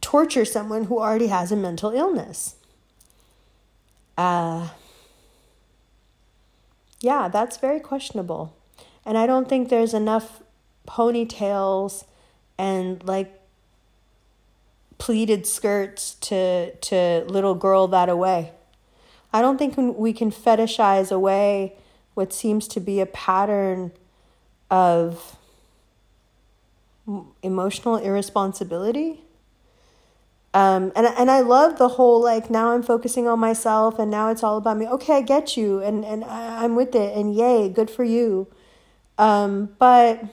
[0.00, 2.55] torture someone who already has a mental illness.
[4.16, 4.68] Uh,
[7.00, 8.56] yeah, that's very questionable.
[9.04, 10.42] And I don't think there's enough
[10.86, 12.04] ponytails
[12.58, 13.32] and like
[14.98, 18.52] pleated skirts to to little girl that away.
[19.32, 21.74] I don't think we can fetishize away
[22.14, 23.92] what seems to be a pattern
[24.70, 25.36] of
[27.42, 29.20] emotional irresponsibility.
[30.56, 34.30] Um, and and I love the whole like now I'm focusing on myself and now
[34.30, 34.86] it's all about me.
[34.88, 38.48] Okay, I get you and and I, I'm with it and yay, good for you.
[39.18, 40.24] Um, but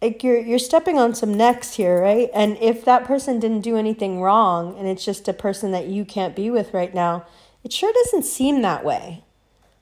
[0.03, 2.31] like you're you're stepping on some necks here, right?
[2.33, 6.05] And if that person didn't do anything wrong and it's just a person that you
[6.05, 7.27] can't be with right now,
[7.65, 9.25] it sure doesn't seem that way.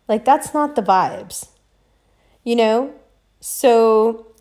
[0.08, 1.48] Like, that's not the vibes,
[2.44, 2.94] you know?
[3.40, 4.33] So,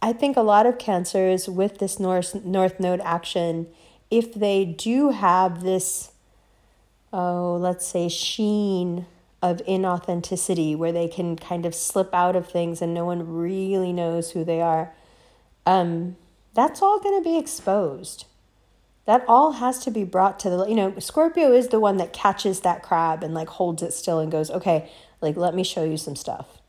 [0.00, 3.66] I think a lot of cancers with this North, North Node action
[4.10, 6.12] if they do have this,
[7.12, 9.06] oh, let's say, sheen
[9.42, 13.92] of inauthenticity where they can kind of slip out of things and no one really
[13.92, 14.92] knows who they are,
[15.66, 16.16] um,
[16.54, 18.26] that's all going to be exposed.
[19.04, 22.12] That all has to be brought to the, you know, Scorpio is the one that
[22.12, 24.90] catches that crab and like holds it still and goes, okay,
[25.20, 26.60] like, let me show you some stuff.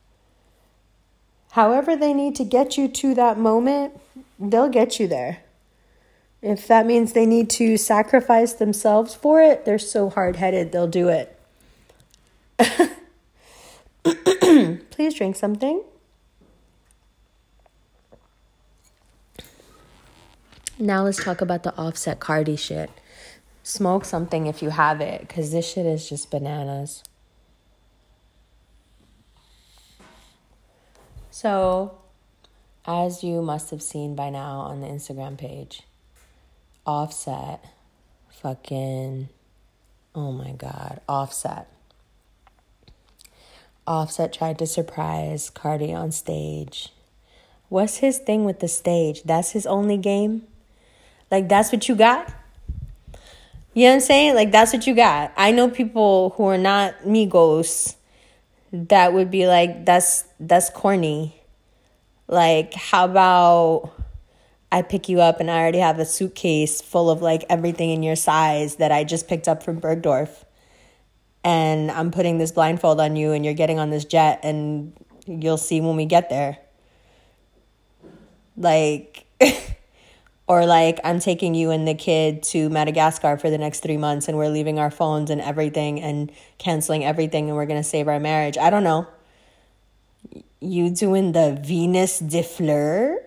[1.58, 4.00] However, they need to get you to that moment,
[4.38, 5.40] they'll get you there.
[6.40, 10.86] If that means they need to sacrifice themselves for it, they're so hard headed, they'll
[10.86, 11.36] do it.
[14.90, 15.82] Please drink something.
[20.78, 22.88] Now let's talk about the offset Cardi shit.
[23.64, 27.02] Smoke something if you have it, because this shit is just bananas.
[31.40, 31.96] So,
[32.84, 35.84] as you must have seen by now on the Instagram page,
[36.84, 37.64] Offset,
[38.28, 39.28] fucking,
[40.16, 41.68] oh my god, Offset.
[43.86, 46.88] Offset tried to surprise Cardi on stage.
[47.68, 49.22] What's his thing with the stage?
[49.22, 50.42] That's his only game?
[51.30, 52.34] Like, that's what you got?
[53.74, 54.34] You know what I'm saying?
[54.34, 55.32] Like, that's what you got.
[55.36, 57.94] I know people who are not Migos
[58.72, 61.40] that would be like, that's, that's corny.
[62.26, 63.92] Like, how about
[64.70, 68.02] I pick you up and I already have a suitcase full of like everything in
[68.02, 70.44] your size that I just picked up from Bergdorf.
[71.42, 74.92] And I'm putting this blindfold on you and you're getting on this jet and
[75.26, 76.58] you'll see when we get there.
[78.56, 79.24] Like,
[80.48, 84.28] or like I'm taking you and the kid to Madagascar for the next three months
[84.28, 88.18] and we're leaving our phones and everything and canceling everything and we're gonna save our
[88.18, 88.56] marriage.
[88.56, 89.06] I don't know.
[90.60, 92.42] You doing the Venus de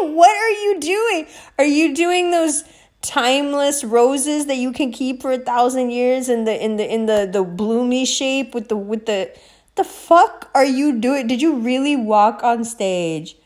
[0.00, 1.26] what are you doing?
[1.58, 2.64] Are you doing those
[3.02, 7.04] timeless roses that you can keep for a thousand years in the in the in
[7.04, 9.30] the the bloomy shape with the with the
[9.74, 11.26] the fuck are you doing?
[11.26, 13.36] Did you really walk on stage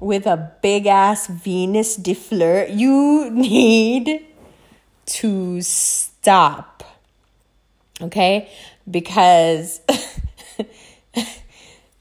[0.00, 2.66] with a big ass Venus de Fleur?
[2.66, 4.26] You need
[5.06, 6.82] to stop.
[8.02, 8.50] Okay?
[8.90, 9.80] Because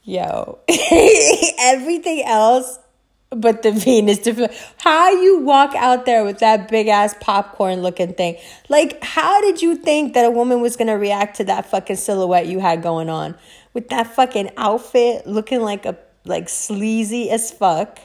[0.09, 0.57] Yo,
[1.59, 2.79] everything else
[3.29, 4.49] but the Venus de Fleur.
[4.79, 8.37] How you walk out there with that big ass popcorn looking thing?
[8.69, 12.47] Like, how did you think that a woman was gonna react to that fucking silhouette
[12.47, 13.35] you had going on
[13.75, 15.95] with that fucking outfit looking like a
[16.25, 17.99] like sleazy as fuck?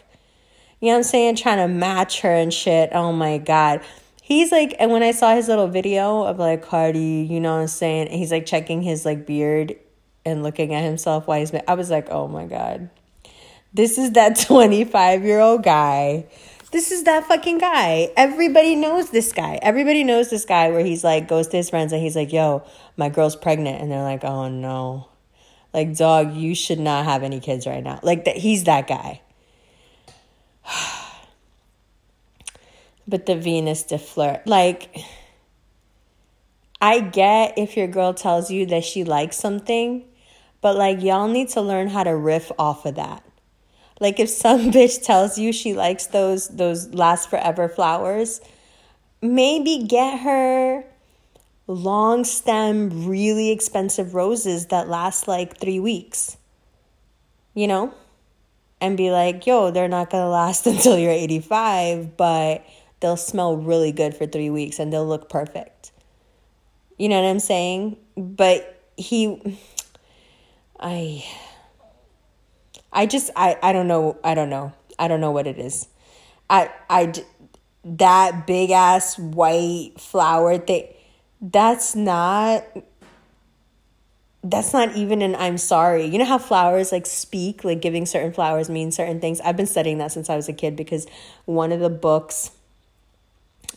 [0.81, 1.37] You know what I'm saying?
[1.37, 2.91] Trying to match her and shit.
[2.93, 3.81] Oh my god.
[4.23, 7.63] He's like, and when I saw his little video of like Cardi, you know what
[7.63, 8.11] I'm saying?
[8.11, 9.77] He's like checking his like beard
[10.25, 12.91] and looking at himself while he's I was like, oh my God.
[13.73, 16.27] This is that 25 year old guy.
[16.73, 18.11] This is that fucking guy.
[18.17, 19.61] Everybody knows this guy.
[19.63, 22.65] Everybody knows this guy where he's like, goes to his friends and he's like, yo,
[22.97, 23.81] my girl's pregnant.
[23.81, 25.09] And they're like, oh no.
[25.75, 28.01] Like, dog, you should not have any kids right now.
[28.03, 29.21] Like, that, he's that guy.
[33.07, 34.97] but the Venus de Fleur, like,
[36.81, 40.05] I get if your girl tells you that she likes something
[40.65, 43.23] but like y'all need to learn how to riff off of that.
[44.01, 48.41] Like if some bitch tells you she likes those those last forever flowers,
[49.21, 50.83] maybe get her
[51.67, 56.37] long stem really expensive roses that last like 3 weeks.
[57.55, 57.95] You know?
[58.81, 62.65] And be like, "Yo, they're not to last until you're 85, but
[63.01, 65.93] they'll smell really good for 3 weeks and they'll look perfect."
[66.99, 67.97] You know what I'm saying?
[68.17, 69.41] But he
[70.81, 71.25] I
[72.93, 75.89] I just I I don't know I don't know I don't know what it is.
[76.49, 77.13] I I
[77.85, 80.94] that big ass white flower thing
[81.45, 82.65] that's not
[84.43, 86.07] that's not even an I'm sorry.
[86.07, 89.41] You know how flowers like speak, like giving certain flowers mean certain things.
[89.43, 91.07] I've been studying that since I was a kid because
[91.45, 92.51] one of the books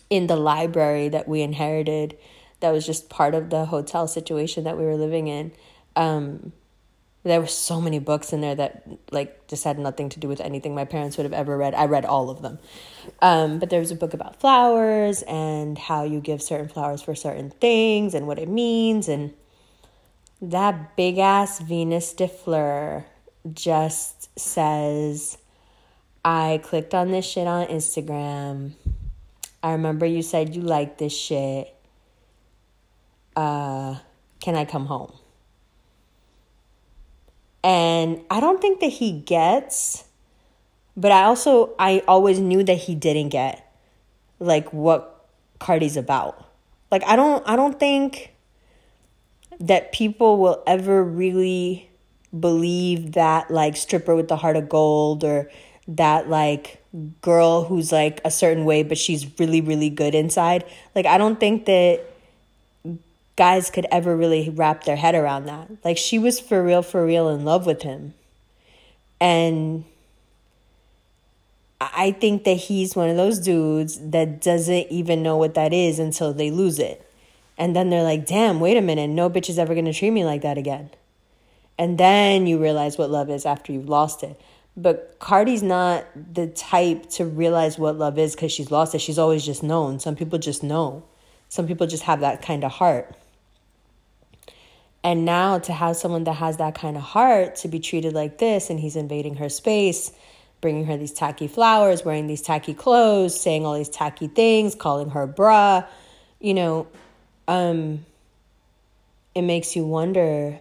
[0.09, 2.17] in the library that we inherited
[2.61, 5.51] that was just part of the hotel situation that we were living in
[5.95, 6.53] um
[7.27, 10.41] there were so many books in there that like just had nothing to do with
[10.41, 11.73] anything my parents would have ever read.
[11.73, 12.59] I read all of them.
[13.21, 17.15] Um, but there was a book about flowers and how you give certain flowers for
[17.15, 19.07] certain things and what it means.
[19.07, 19.33] And
[20.41, 23.05] that big ass venus de fleur
[23.53, 25.37] just says
[26.23, 28.73] i clicked on this shit on instagram.
[29.63, 31.73] I remember you said you like this shit.
[33.35, 33.95] Uh
[34.39, 35.13] can i come home
[37.67, 40.05] and I don't think that he gets,
[40.95, 43.69] but I also, I always knew that he didn't get
[44.39, 45.27] like what
[45.59, 46.45] Cardi's about.
[46.91, 48.33] Like I don't I don't think
[49.59, 51.89] that people will ever really
[52.39, 55.51] believe that like stripper with the heart of gold or
[55.89, 56.81] that like
[57.21, 60.63] girl who's like a certain way but she's really really good inside.
[60.95, 62.05] Like I don't think that
[63.37, 65.69] guys could ever really wrap their head around that.
[65.85, 68.13] Like she was for real for real in love with him.
[69.21, 69.85] And
[71.79, 75.99] I think that he's one of those dudes that doesn't even know what that is
[75.99, 77.03] until they lose it.
[77.57, 80.25] And then they're like, damn, wait a minute, no bitch is ever gonna treat me
[80.25, 80.89] like that again.
[81.77, 84.39] And then you realize what love is after you've lost it.
[84.75, 88.99] But Cardi's not the type to realize what love is because she's lost it.
[88.99, 89.99] She's always just known.
[89.99, 91.03] Some people just know.
[91.49, 93.15] Some people just have that kind of heart.
[95.07, 98.39] And now to have someone that has that kind of heart to be treated like
[98.39, 100.11] this and he's invading her space
[100.61, 105.09] bringing her these tacky flowers, wearing these tacky clothes, saying all these tacky things, calling
[105.11, 105.85] her bruh,
[106.39, 106.87] you know,
[107.47, 108.05] um,
[109.35, 110.59] it makes you wonder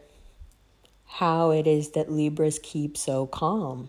[1.07, 3.89] how it is that Libras keep so calm.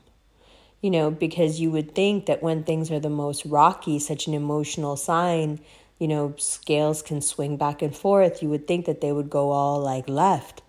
[0.81, 4.35] You know, because you would think that when things are the most rocky, such an
[4.35, 5.59] emotional sign,
[5.99, 8.41] you know, scales can swing back and forth.
[8.43, 10.61] You would think that they would go all like left,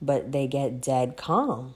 [0.00, 1.74] but they get dead calm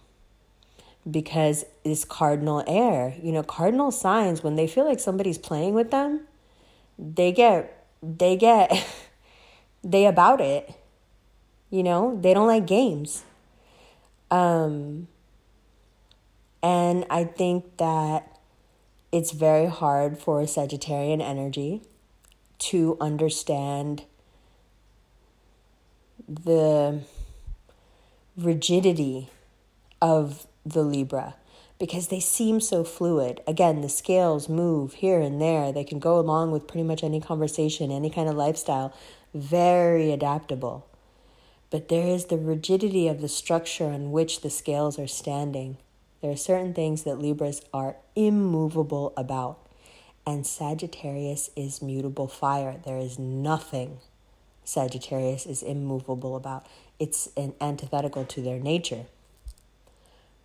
[1.08, 3.14] because it's cardinal air.
[3.20, 6.20] You know, cardinal signs when they feel like somebody's playing with them,
[6.98, 8.86] they get they get
[9.84, 10.72] they about it.
[11.70, 13.24] You know, they don't like games.
[14.30, 15.08] Um
[16.62, 18.38] and I think that
[19.10, 21.82] it's very hard for Sagittarian energy
[22.70, 24.04] to understand
[26.28, 27.02] the
[28.36, 29.28] rigidity
[30.00, 31.34] of the Libra
[31.78, 33.40] because they seem so fluid.
[33.46, 35.72] Again, the scales move here and there.
[35.72, 38.94] They can go along with pretty much any conversation, any kind of lifestyle.
[39.34, 40.86] Very adaptable.
[41.70, 45.78] But there is the rigidity of the structure on which the scales are standing.
[46.20, 49.61] There are certain things that Libras are immovable about.
[50.24, 52.80] And Sagittarius is mutable fire.
[52.84, 53.98] There is nothing
[54.64, 56.66] Sagittarius is immovable about.
[56.98, 59.06] It's an antithetical to their nature.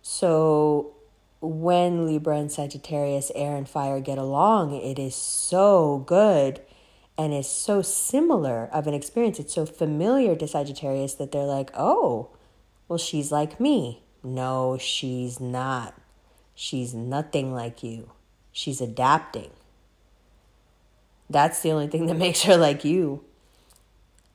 [0.02, 0.94] So
[1.40, 6.60] when Libra and Sagittarius, air and fire get along, it is so good
[7.16, 9.38] and is so similar of an experience.
[9.38, 12.30] It's so familiar to Sagittarius that they're like, oh,
[12.88, 14.02] well, she's like me.
[14.22, 15.94] No, she's not.
[16.54, 18.10] She's nothing like you.
[18.50, 19.50] She's adapting.
[21.30, 23.24] That's the only thing that makes her like you.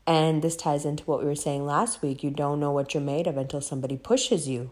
[0.06, 2.24] And this ties into what we were saying last week.
[2.24, 4.72] You don't know what you're made of until somebody pushes you.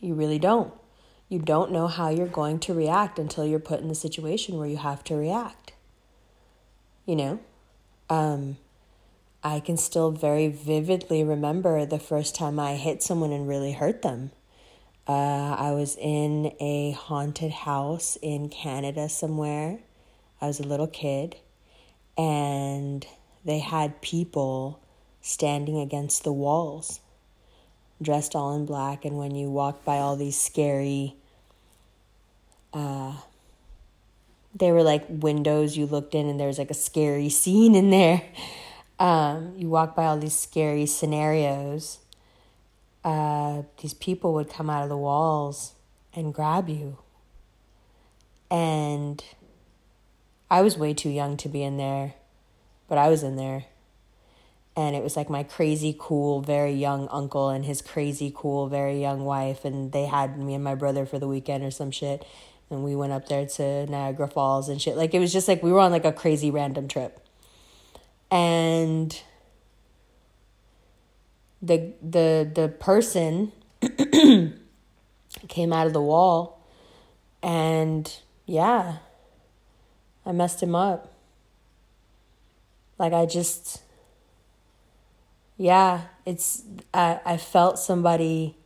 [0.00, 0.72] You really don't.
[1.28, 4.68] You don't know how you're going to react until you're put in the situation where
[4.68, 5.72] you have to react.
[7.06, 7.40] You know?
[8.10, 8.58] Um,
[9.42, 14.02] I can still very vividly remember the first time I hit someone and really hurt
[14.02, 14.30] them.
[15.06, 19.80] Uh, I was in a haunted house in Canada somewhere.
[20.44, 21.36] I was a little kid,
[22.18, 23.06] and
[23.46, 24.78] they had people
[25.22, 27.00] standing against the walls
[28.02, 31.16] dressed all in black, and when you walk by all these scary,
[32.74, 33.14] uh,
[34.54, 37.88] they were like windows you looked in, and there was like a scary scene in
[37.88, 38.22] there.
[38.98, 42.00] Um, you walk by all these scary scenarios.
[43.02, 45.72] Uh, these people would come out of the walls
[46.12, 46.98] and grab you.
[48.50, 49.24] And
[50.50, 52.14] I was way too young to be in there,
[52.88, 53.64] but I was in there.
[54.76, 59.00] And it was like my crazy cool very young uncle and his crazy cool very
[59.00, 62.26] young wife and they had me and my brother for the weekend or some shit.
[62.70, 64.96] And we went up there to Niagara Falls and shit.
[64.96, 67.24] Like it was just like we were on like a crazy random trip.
[68.32, 69.16] And
[71.62, 73.52] the the the person
[75.48, 76.66] came out of the wall
[77.42, 78.12] and
[78.46, 78.96] yeah
[80.26, 81.12] I messed him up.
[82.98, 83.82] Like I just
[85.56, 86.62] yeah, it's
[86.92, 88.56] I I felt somebody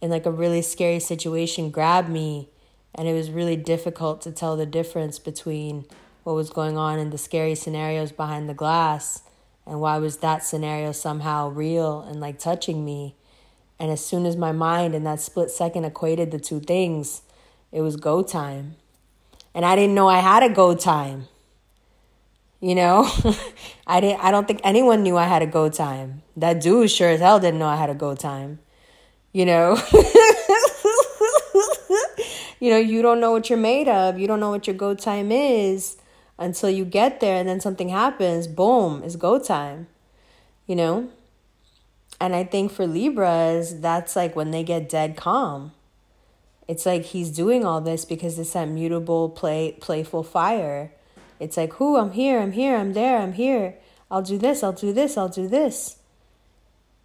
[0.00, 2.48] in like a really scary situation grab me
[2.94, 5.86] and it was really difficult to tell the difference between
[6.24, 9.22] what was going on in the scary scenarios behind the glass
[9.66, 13.14] and why was that scenario somehow real and like touching me.
[13.78, 17.22] And as soon as my mind in that split second equated the two things
[17.70, 18.76] it was go time
[19.54, 21.28] and i didn't know i had a go time
[22.62, 23.10] you know,
[23.88, 24.20] I didn't.
[24.20, 26.22] I don't think anyone knew I had a go time.
[26.36, 28.60] That dude sure as hell didn't know I had a go time.
[29.32, 29.76] You know,
[32.60, 34.16] you know, you don't know what you're made of.
[34.16, 35.96] You don't know what your go time is
[36.38, 39.88] until you get there and then something happens, boom, it's go time.
[40.68, 41.08] You know?
[42.20, 45.72] And I think for Libras, that's like when they get dead calm.
[46.72, 50.90] It's like he's doing all this because it's that mutable play playful fire.
[51.38, 53.74] It's like, who I'm here, I'm here, I'm there, I'm here.
[54.10, 55.98] I'll do this, I'll do this, I'll do this.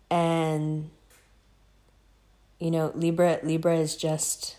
[0.10, 0.90] And
[2.60, 4.56] you know, Libra Libra is just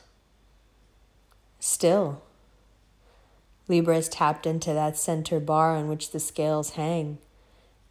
[1.59, 2.21] still.
[3.67, 7.17] Libra is tapped into that center bar on which the scales hang.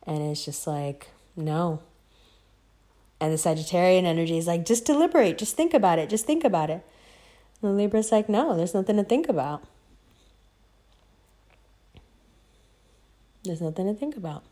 [0.05, 1.81] And it's just like, no.
[3.19, 6.69] And the Sagittarian energy is like, just deliberate, just think about it, just think about
[6.69, 6.85] it.
[7.61, 9.63] And Libra's like, no, there's nothing to think about.
[13.43, 14.43] There's nothing to think about.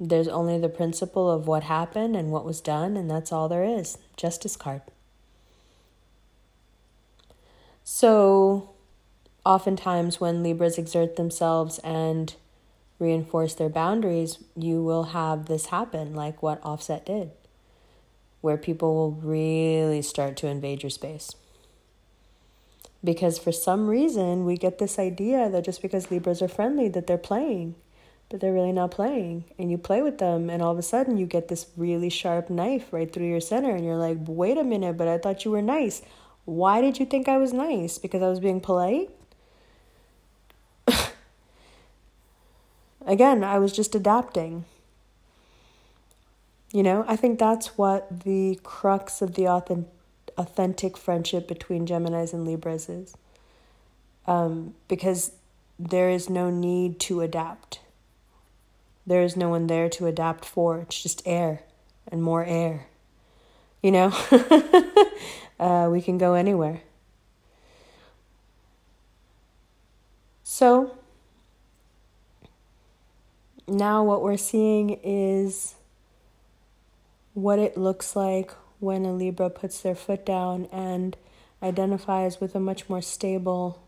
[0.00, 3.64] There's only the principle of what happened and what was done, and that's all there
[3.64, 3.98] is.
[4.16, 4.82] Justice card.
[7.84, 8.70] So,
[9.44, 12.34] oftentimes, when Libras exert themselves and
[12.98, 17.30] reinforce their boundaries, you will have this happen, like what Offset did,
[18.40, 21.34] where people will really start to invade your space.
[23.04, 27.06] Because for some reason, we get this idea that just because Libras are friendly, that
[27.08, 27.74] they're playing,
[28.28, 29.44] but they're really not playing.
[29.58, 32.48] And you play with them, and all of a sudden, you get this really sharp
[32.48, 35.50] knife right through your center, and you're like, wait a minute, but I thought you
[35.50, 36.02] were nice.
[36.44, 37.98] Why did you think I was nice?
[37.98, 39.10] Because I was being polite?
[43.06, 44.64] Again, I was just adapting.
[46.72, 49.90] You know, I think that's what the crux of the authentic
[50.36, 53.16] authentic friendship between Geminis and Libras is.
[54.26, 55.32] Um, because
[55.78, 57.80] there is no need to adapt.
[59.06, 60.78] There is no one there to adapt for.
[60.78, 61.62] It's just air
[62.10, 62.86] and more air.
[63.82, 64.12] You know,
[65.60, 66.82] uh, we can go anywhere.
[70.44, 70.96] So,
[73.66, 75.74] now what we're seeing is
[77.34, 78.52] what it looks like
[78.82, 81.16] when a Libra puts their foot down and
[81.62, 83.82] identifies with a much more stable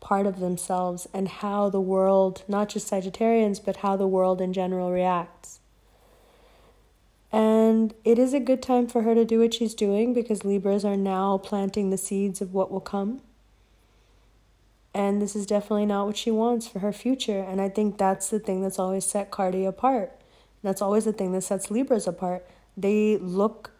[0.00, 4.52] part of themselves and how the world, not just Sagittarians, but how the world in
[4.52, 5.60] general reacts.
[7.32, 10.84] And it is a good time for her to do what she's doing because Libras
[10.84, 13.22] are now planting the seeds of what will come.
[14.94, 17.40] And this is definitely not what she wants for her future.
[17.40, 20.12] And I think that's the thing that's always set Cardi apart.
[20.62, 22.46] That's always the thing that sets Libras apart.
[22.76, 23.72] They look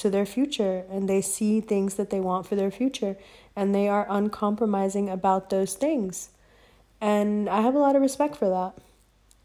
[0.00, 3.16] to their future and they see things that they want for their future
[3.54, 6.30] and they are uncompromising about those things.
[7.00, 8.82] And I have a lot of respect for that.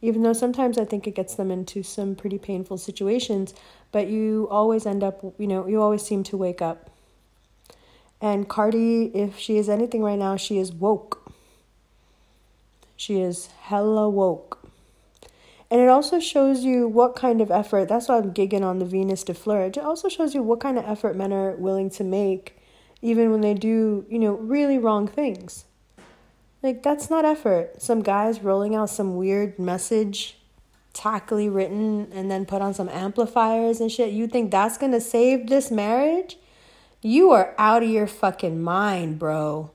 [0.01, 3.53] Even though sometimes I think it gets them into some pretty painful situations,
[3.91, 6.91] but you always end up, you know, you always seem to wake up.
[8.21, 11.31] And Cardi, if she is anything right now, she is woke.
[12.95, 14.54] She is hella woke.
[15.71, 18.85] And it also shows you what kind of effort, that's why I'm gigging on the
[18.85, 19.65] Venus de Fleur.
[19.65, 22.57] It also shows you what kind of effort men are willing to make,
[23.01, 25.65] even when they do, you know, really wrong things.
[26.61, 27.81] Like, that's not effort.
[27.81, 30.37] Some guys rolling out some weird message,
[30.93, 34.13] tackily written, and then put on some amplifiers and shit.
[34.13, 36.37] You think that's gonna save this marriage?
[37.01, 39.71] You are out of your fucking mind, bro.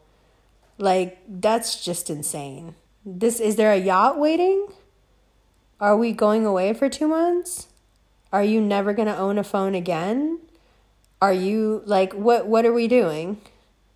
[0.79, 2.75] Like, that's just insane.
[3.05, 4.67] This is there a yacht waiting?
[5.81, 7.69] Are we going away for two months?
[8.33, 10.41] Are you never going to own a phone again?
[11.23, 13.41] Are you like what what are we doing?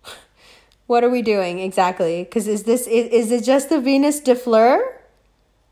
[0.87, 2.25] what are we doing exactly?
[2.25, 5.01] Cuz is this is, is it just the Venus de Fleur?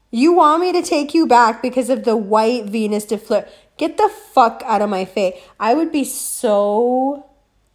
[0.09, 3.47] You want me to take you back because of the white Venus de Fleur?
[3.77, 5.35] Get the fuck out of my face.
[5.59, 7.25] I would be so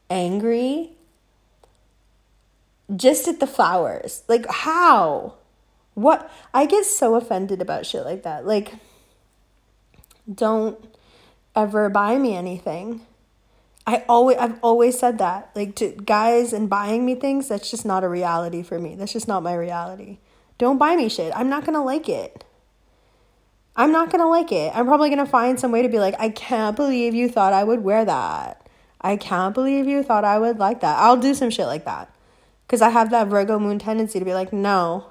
[0.08, 0.92] angry
[2.94, 4.22] just at the flowers.
[4.28, 5.37] Like how?
[5.98, 8.46] What I get so offended about shit like that.
[8.46, 8.74] Like
[10.32, 10.78] don't
[11.56, 13.06] ever buy me anything.
[13.86, 15.50] I always I've always said that.
[15.54, 18.94] Like to guys and buying me things, that's just not a reality for me.
[18.94, 20.18] That's just not my reality.
[20.58, 21.32] Don't buy me shit.
[21.34, 22.44] I'm not going to like it.
[23.76, 24.72] I'm not going to like it.
[24.74, 27.52] I'm probably going to find some way to be like, I can't believe you thought
[27.52, 28.68] I would wear that.
[29.00, 30.98] I can't believe you thought I would like that.
[30.98, 32.12] I'll do some shit like that.
[32.66, 35.06] Cuz I have that Virgo moon tendency to be like, "No.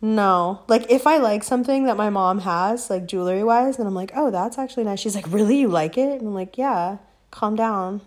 [0.00, 0.62] No.
[0.68, 4.12] Like if I like something that my mom has, like jewelry wise, then I'm like,
[4.14, 5.00] oh, that's actually nice.
[5.00, 5.58] She's like, really?
[5.58, 6.20] You like it?
[6.20, 6.98] And I'm like, yeah,
[7.30, 8.00] calm down.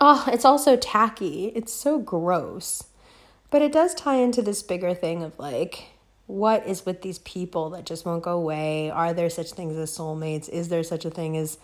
[0.00, 1.52] oh, it's also tacky.
[1.54, 2.84] It's so gross.
[3.50, 5.86] But it does tie into this bigger thing of like,
[6.26, 8.90] what is with these people that just won't go away?
[8.90, 10.48] Are there such things as soulmates?
[10.48, 11.58] Is there such a thing as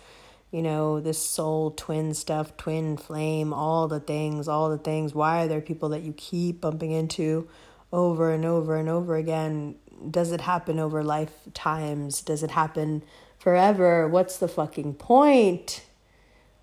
[0.50, 5.14] you know, this soul twin stuff, twin flame, all the things, all the things.
[5.14, 7.48] Why are there people that you keep bumping into
[7.92, 9.74] over and over and over again?
[10.10, 12.22] Does it happen over lifetimes?
[12.22, 13.02] Does it happen
[13.38, 14.08] forever?
[14.08, 15.84] What's the fucking point?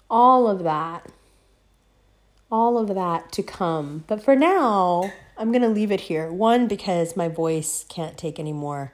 [0.10, 1.12] All of that.
[2.52, 4.04] All of that to come.
[4.08, 6.32] But for now, I'm going to leave it here.
[6.32, 8.94] One, because my voice can't take any more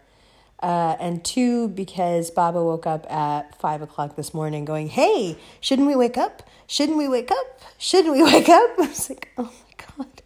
[0.62, 5.88] uh, and two, because Baba woke up at five o'clock this morning going, Hey, shouldn't
[5.88, 6.44] we wake up?
[6.68, 7.62] Shouldn't we wake up?
[7.78, 8.72] Shouldn't we wake up?
[8.78, 10.22] I was like, Oh my God.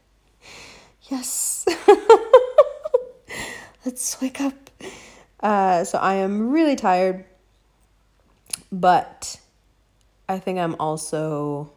[1.10, 1.66] Yes.
[3.86, 4.54] Let's wake up.
[5.40, 7.26] Uh, so I am really tired,
[8.72, 9.40] but
[10.28, 11.72] I think I'm also,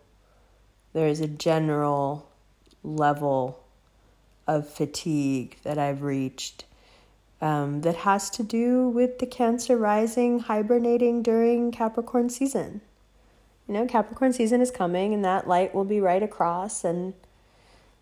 [0.95, 2.31] there is a general
[2.83, 3.63] level
[4.47, 6.65] of fatigue that I've reached
[7.41, 12.81] um, that has to do with the Cancer rising hibernating during Capricorn season.
[13.67, 17.15] You know, Capricorn season is coming and that light will be right across, and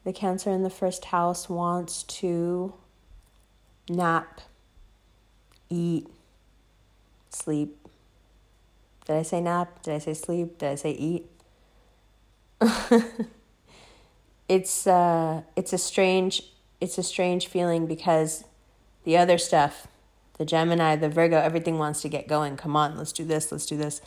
[0.04, 2.72] the Cancer in the first house wants to
[3.88, 4.40] nap,
[5.68, 6.06] eat,
[7.30, 7.76] sleep.
[9.06, 9.82] Did I say nap?
[9.82, 10.58] Did I say sleep?
[10.58, 11.26] Did I say eat?
[14.48, 16.42] it's uh it's a strange
[16.80, 18.44] it's a strange feeling because
[19.06, 19.86] the other stuff,
[20.36, 22.56] the Gemini, the Virgo, everything wants to get going.
[22.56, 24.02] Come on, let's do this, let's do this.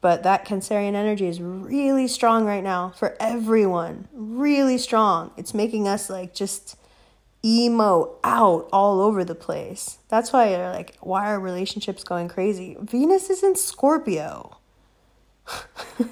[0.00, 4.08] But that Cancerian energy is really strong right now for everyone.
[4.12, 5.30] Really strong.
[5.36, 6.76] It's making us like just
[7.44, 9.98] emo out all over the place.
[10.08, 12.78] That's why you're like, why are relationships going crazy?
[12.80, 14.56] Venus is in Scorpio.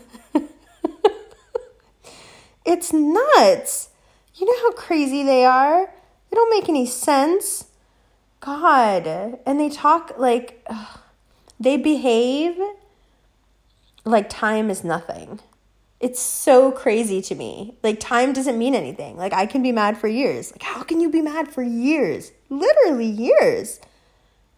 [2.66, 3.88] it's nuts.
[4.34, 5.86] You know how crazy they are?
[6.30, 7.69] They don't make any sense.
[8.40, 9.06] God.
[9.46, 10.98] And they talk like ugh,
[11.58, 12.58] they behave
[14.04, 15.40] like time is nothing.
[16.00, 17.76] It's so crazy to me.
[17.82, 19.16] Like time doesn't mean anything.
[19.16, 20.50] Like I can be mad for years.
[20.52, 22.32] Like how can you be mad for years?
[22.48, 23.80] Literally years.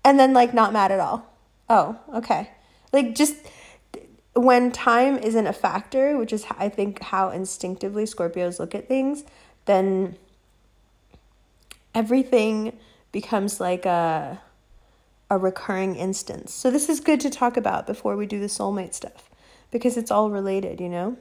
[0.05, 1.27] And then like not mad at all.
[1.69, 2.51] Oh, okay.
[2.93, 3.37] Like just
[4.35, 9.25] when time isn't a factor, which is I think how instinctively Scorpios look at things,
[9.67, 10.17] then
[11.95, 12.79] everything
[13.13, 14.41] becomes like a
[15.33, 16.53] a recurring instance.
[16.53, 19.31] So this is good to talk about before we do the soulmate stuff
[19.71, 21.17] because it's all related, you know?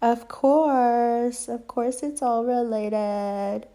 [0.00, 3.66] Of course, of course it's all related.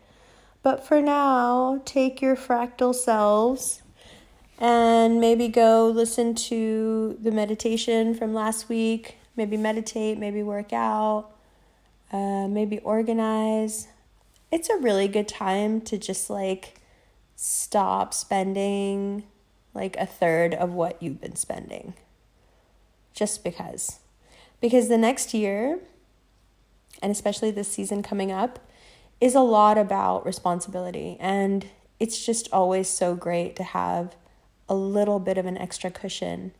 [0.64, 3.84] But for now, take your fractal selves
[4.58, 9.18] and maybe go listen to the meditation from last week.
[9.36, 11.30] Maybe meditate, maybe work out,
[12.12, 13.88] uh, maybe organize.
[14.52, 16.81] It's a really good time to just like
[17.44, 19.24] stop spending
[19.74, 21.96] like a third of what you've been spending.
[23.16, 24.00] Just because.
[24.60, 25.80] Because the next year,
[27.02, 28.60] and especially this season coming up,
[29.20, 31.18] is a lot about responsibility.
[31.20, 31.66] And
[32.00, 34.16] it's just always so great to have
[34.70, 36.52] a little bit of an extra cushion,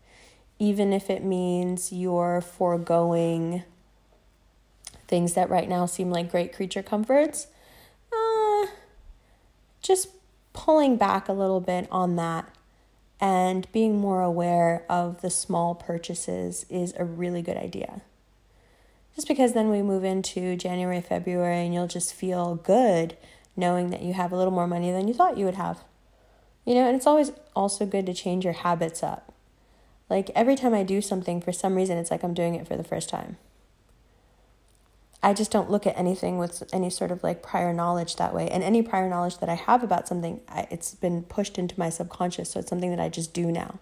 [0.58, 3.62] even if it means you're foregoing
[5.08, 7.46] things that right now seem like great creature comforts.
[8.12, 8.66] Uh,
[9.84, 10.08] just
[10.54, 12.46] pulling back a little bit on that
[13.20, 18.02] and being more aware of the small purchases is a really good idea.
[19.16, 23.16] Just because then we move into January, February, and you'll just feel good
[23.56, 25.84] knowing that you have a little more money than you thought you would have.
[26.66, 29.34] You know, and it's always also good to change your habits up.
[30.10, 32.76] Like every time I do something, for some reason, it's like I'm doing it for
[32.76, 33.38] the first time.
[35.24, 38.50] I just don't look at anything with any sort of like prior knowledge that way.
[38.50, 41.90] And any prior knowledge that I have about something, I, it's been pushed into my
[41.90, 42.52] subconscious.
[42.52, 43.80] So it's something that I just do now.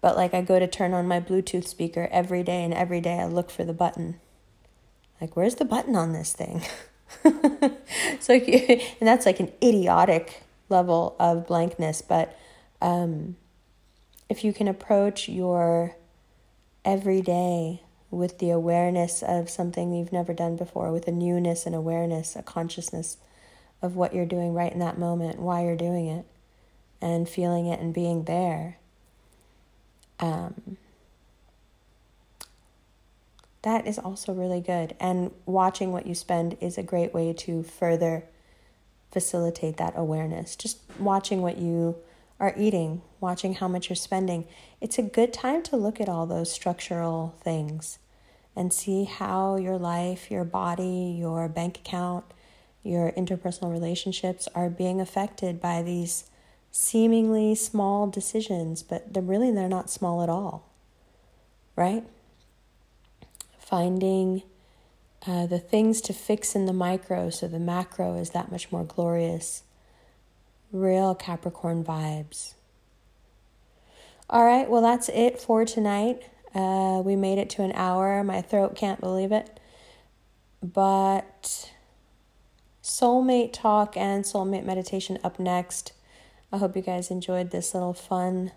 [0.00, 3.20] But like I go to turn on my Bluetooth speaker every day, and every day
[3.20, 4.18] I look for the button.
[5.20, 6.62] Like, where's the button on this thing?
[8.20, 12.02] so, and that's like an idiotic level of blankness.
[12.02, 12.36] But
[12.80, 13.36] um,
[14.28, 15.94] if you can approach your
[16.84, 22.36] everyday with the awareness of something you've never done before, with a newness and awareness,
[22.36, 23.16] a consciousness
[23.80, 26.26] of what you're doing right in that moment, why you're doing it,
[27.00, 28.76] and feeling it and being there.
[30.20, 30.76] Um,
[33.62, 34.94] that is also really good.
[35.00, 38.24] And watching what you spend is a great way to further
[39.10, 40.54] facilitate that awareness.
[40.54, 41.96] Just watching what you
[42.38, 44.46] are eating, watching how much you're spending.
[44.82, 47.98] It's a good time to look at all those structural things
[48.56, 52.24] and see how your life, your body, your bank account,
[52.82, 56.24] your interpersonal relationships are being affected by these
[56.70, 60.68] seemingly small decisions, but they're really they're not small at all.
[61.76, 62.04] right?
[63.58, 64.42] Finding
[65.26, 68.84] uh, the things to fix in the micro so the macro is that much more
[68.84, 69.62] glorious.
[70.72, 72.54] Real Capricorn vibes.
[74.30, 76.22] All right, well, that's it for tonight.
[76.54, 78.22] Uh, we made it to an hour.
[78.22, 79.58] My throat can't believe it.
[80.62, 81.72] But
[82.82, 85.92] soulmate talk and soulmate meditation up next.
[86.52, 88.52] I hope you guys enjoyed this little fun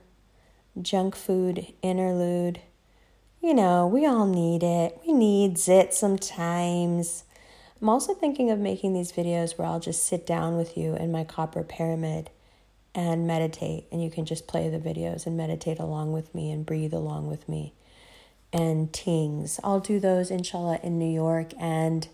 [0.81, 2.59] junk food interlude.
[3.41, 4.99] You know, we all need it.
[5.05, 7.23] We needs it sometimes.
[7.81, 11.11] I'm also thinking of making these videos where I'll just sit down with you in
[11.11, 12.29] my copper pyramid
[12.95, 16.65] and meditate and you can just play the videos and meditate along with me and
[16.65, 17.73] breathe along with me
[18.55, 19.59] and tings.
[19.65, 22.07] I'll do those inshallah in New York and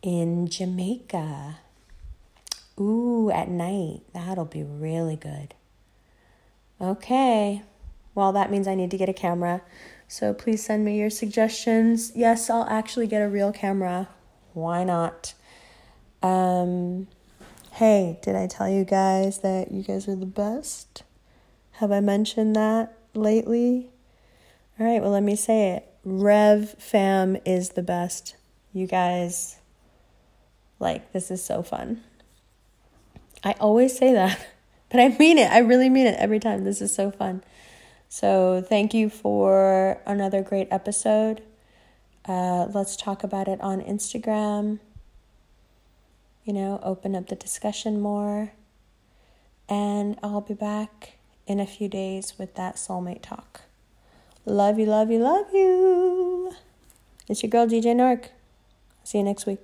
[0.00, 1.58] in Jamaica.
[2.80, 4.00] Ooh, at night.
[4.14, 5.54] That'll be really good.
[6.80, 7.62] Okay.
[8.14, 9.60] Well, that means I need to get a camera.
[10.08, 12.10] So please send me your suggestions.
[12.14, 14.08] Yes, I'll actually get a real camera.
[14.54, 15.34] Why not?
[16.22, 17.08] Um,
[17.72, 21.02] hey, did I tell you guys that you guys are the best?
[21.72, 23.90] Have I mentioned that lately?
[24.78, 25.90] All right, well, let me say it.
[26.04, 28.36] Rev Fam is the best.
[28.74, 29.56] You guys,
[30.78, 32.02] like, this is so fun.
[33.42, 34.46] I always say that,
[34.90, 35.50] but I mean it.
[35.50, 36.64] I really mean it every time.
[36.64, 37.42] This is so fun.
[38.10, 41.42] So, thank you for another great episode.
[42.26, 44.78] Uh, let's talk about it on Instagram.
[46.44, 48.52] You know, open up the discussion more.
[49.68, 51.14] And I'll be back
[51.46, 53.62] in a few days with that soulmate talk.
[54.48, 56.52] Love you, love you, love you.
[57.28, 58.30] It's your girl, DJ Nark.
[59.02, 59.58] See you next week.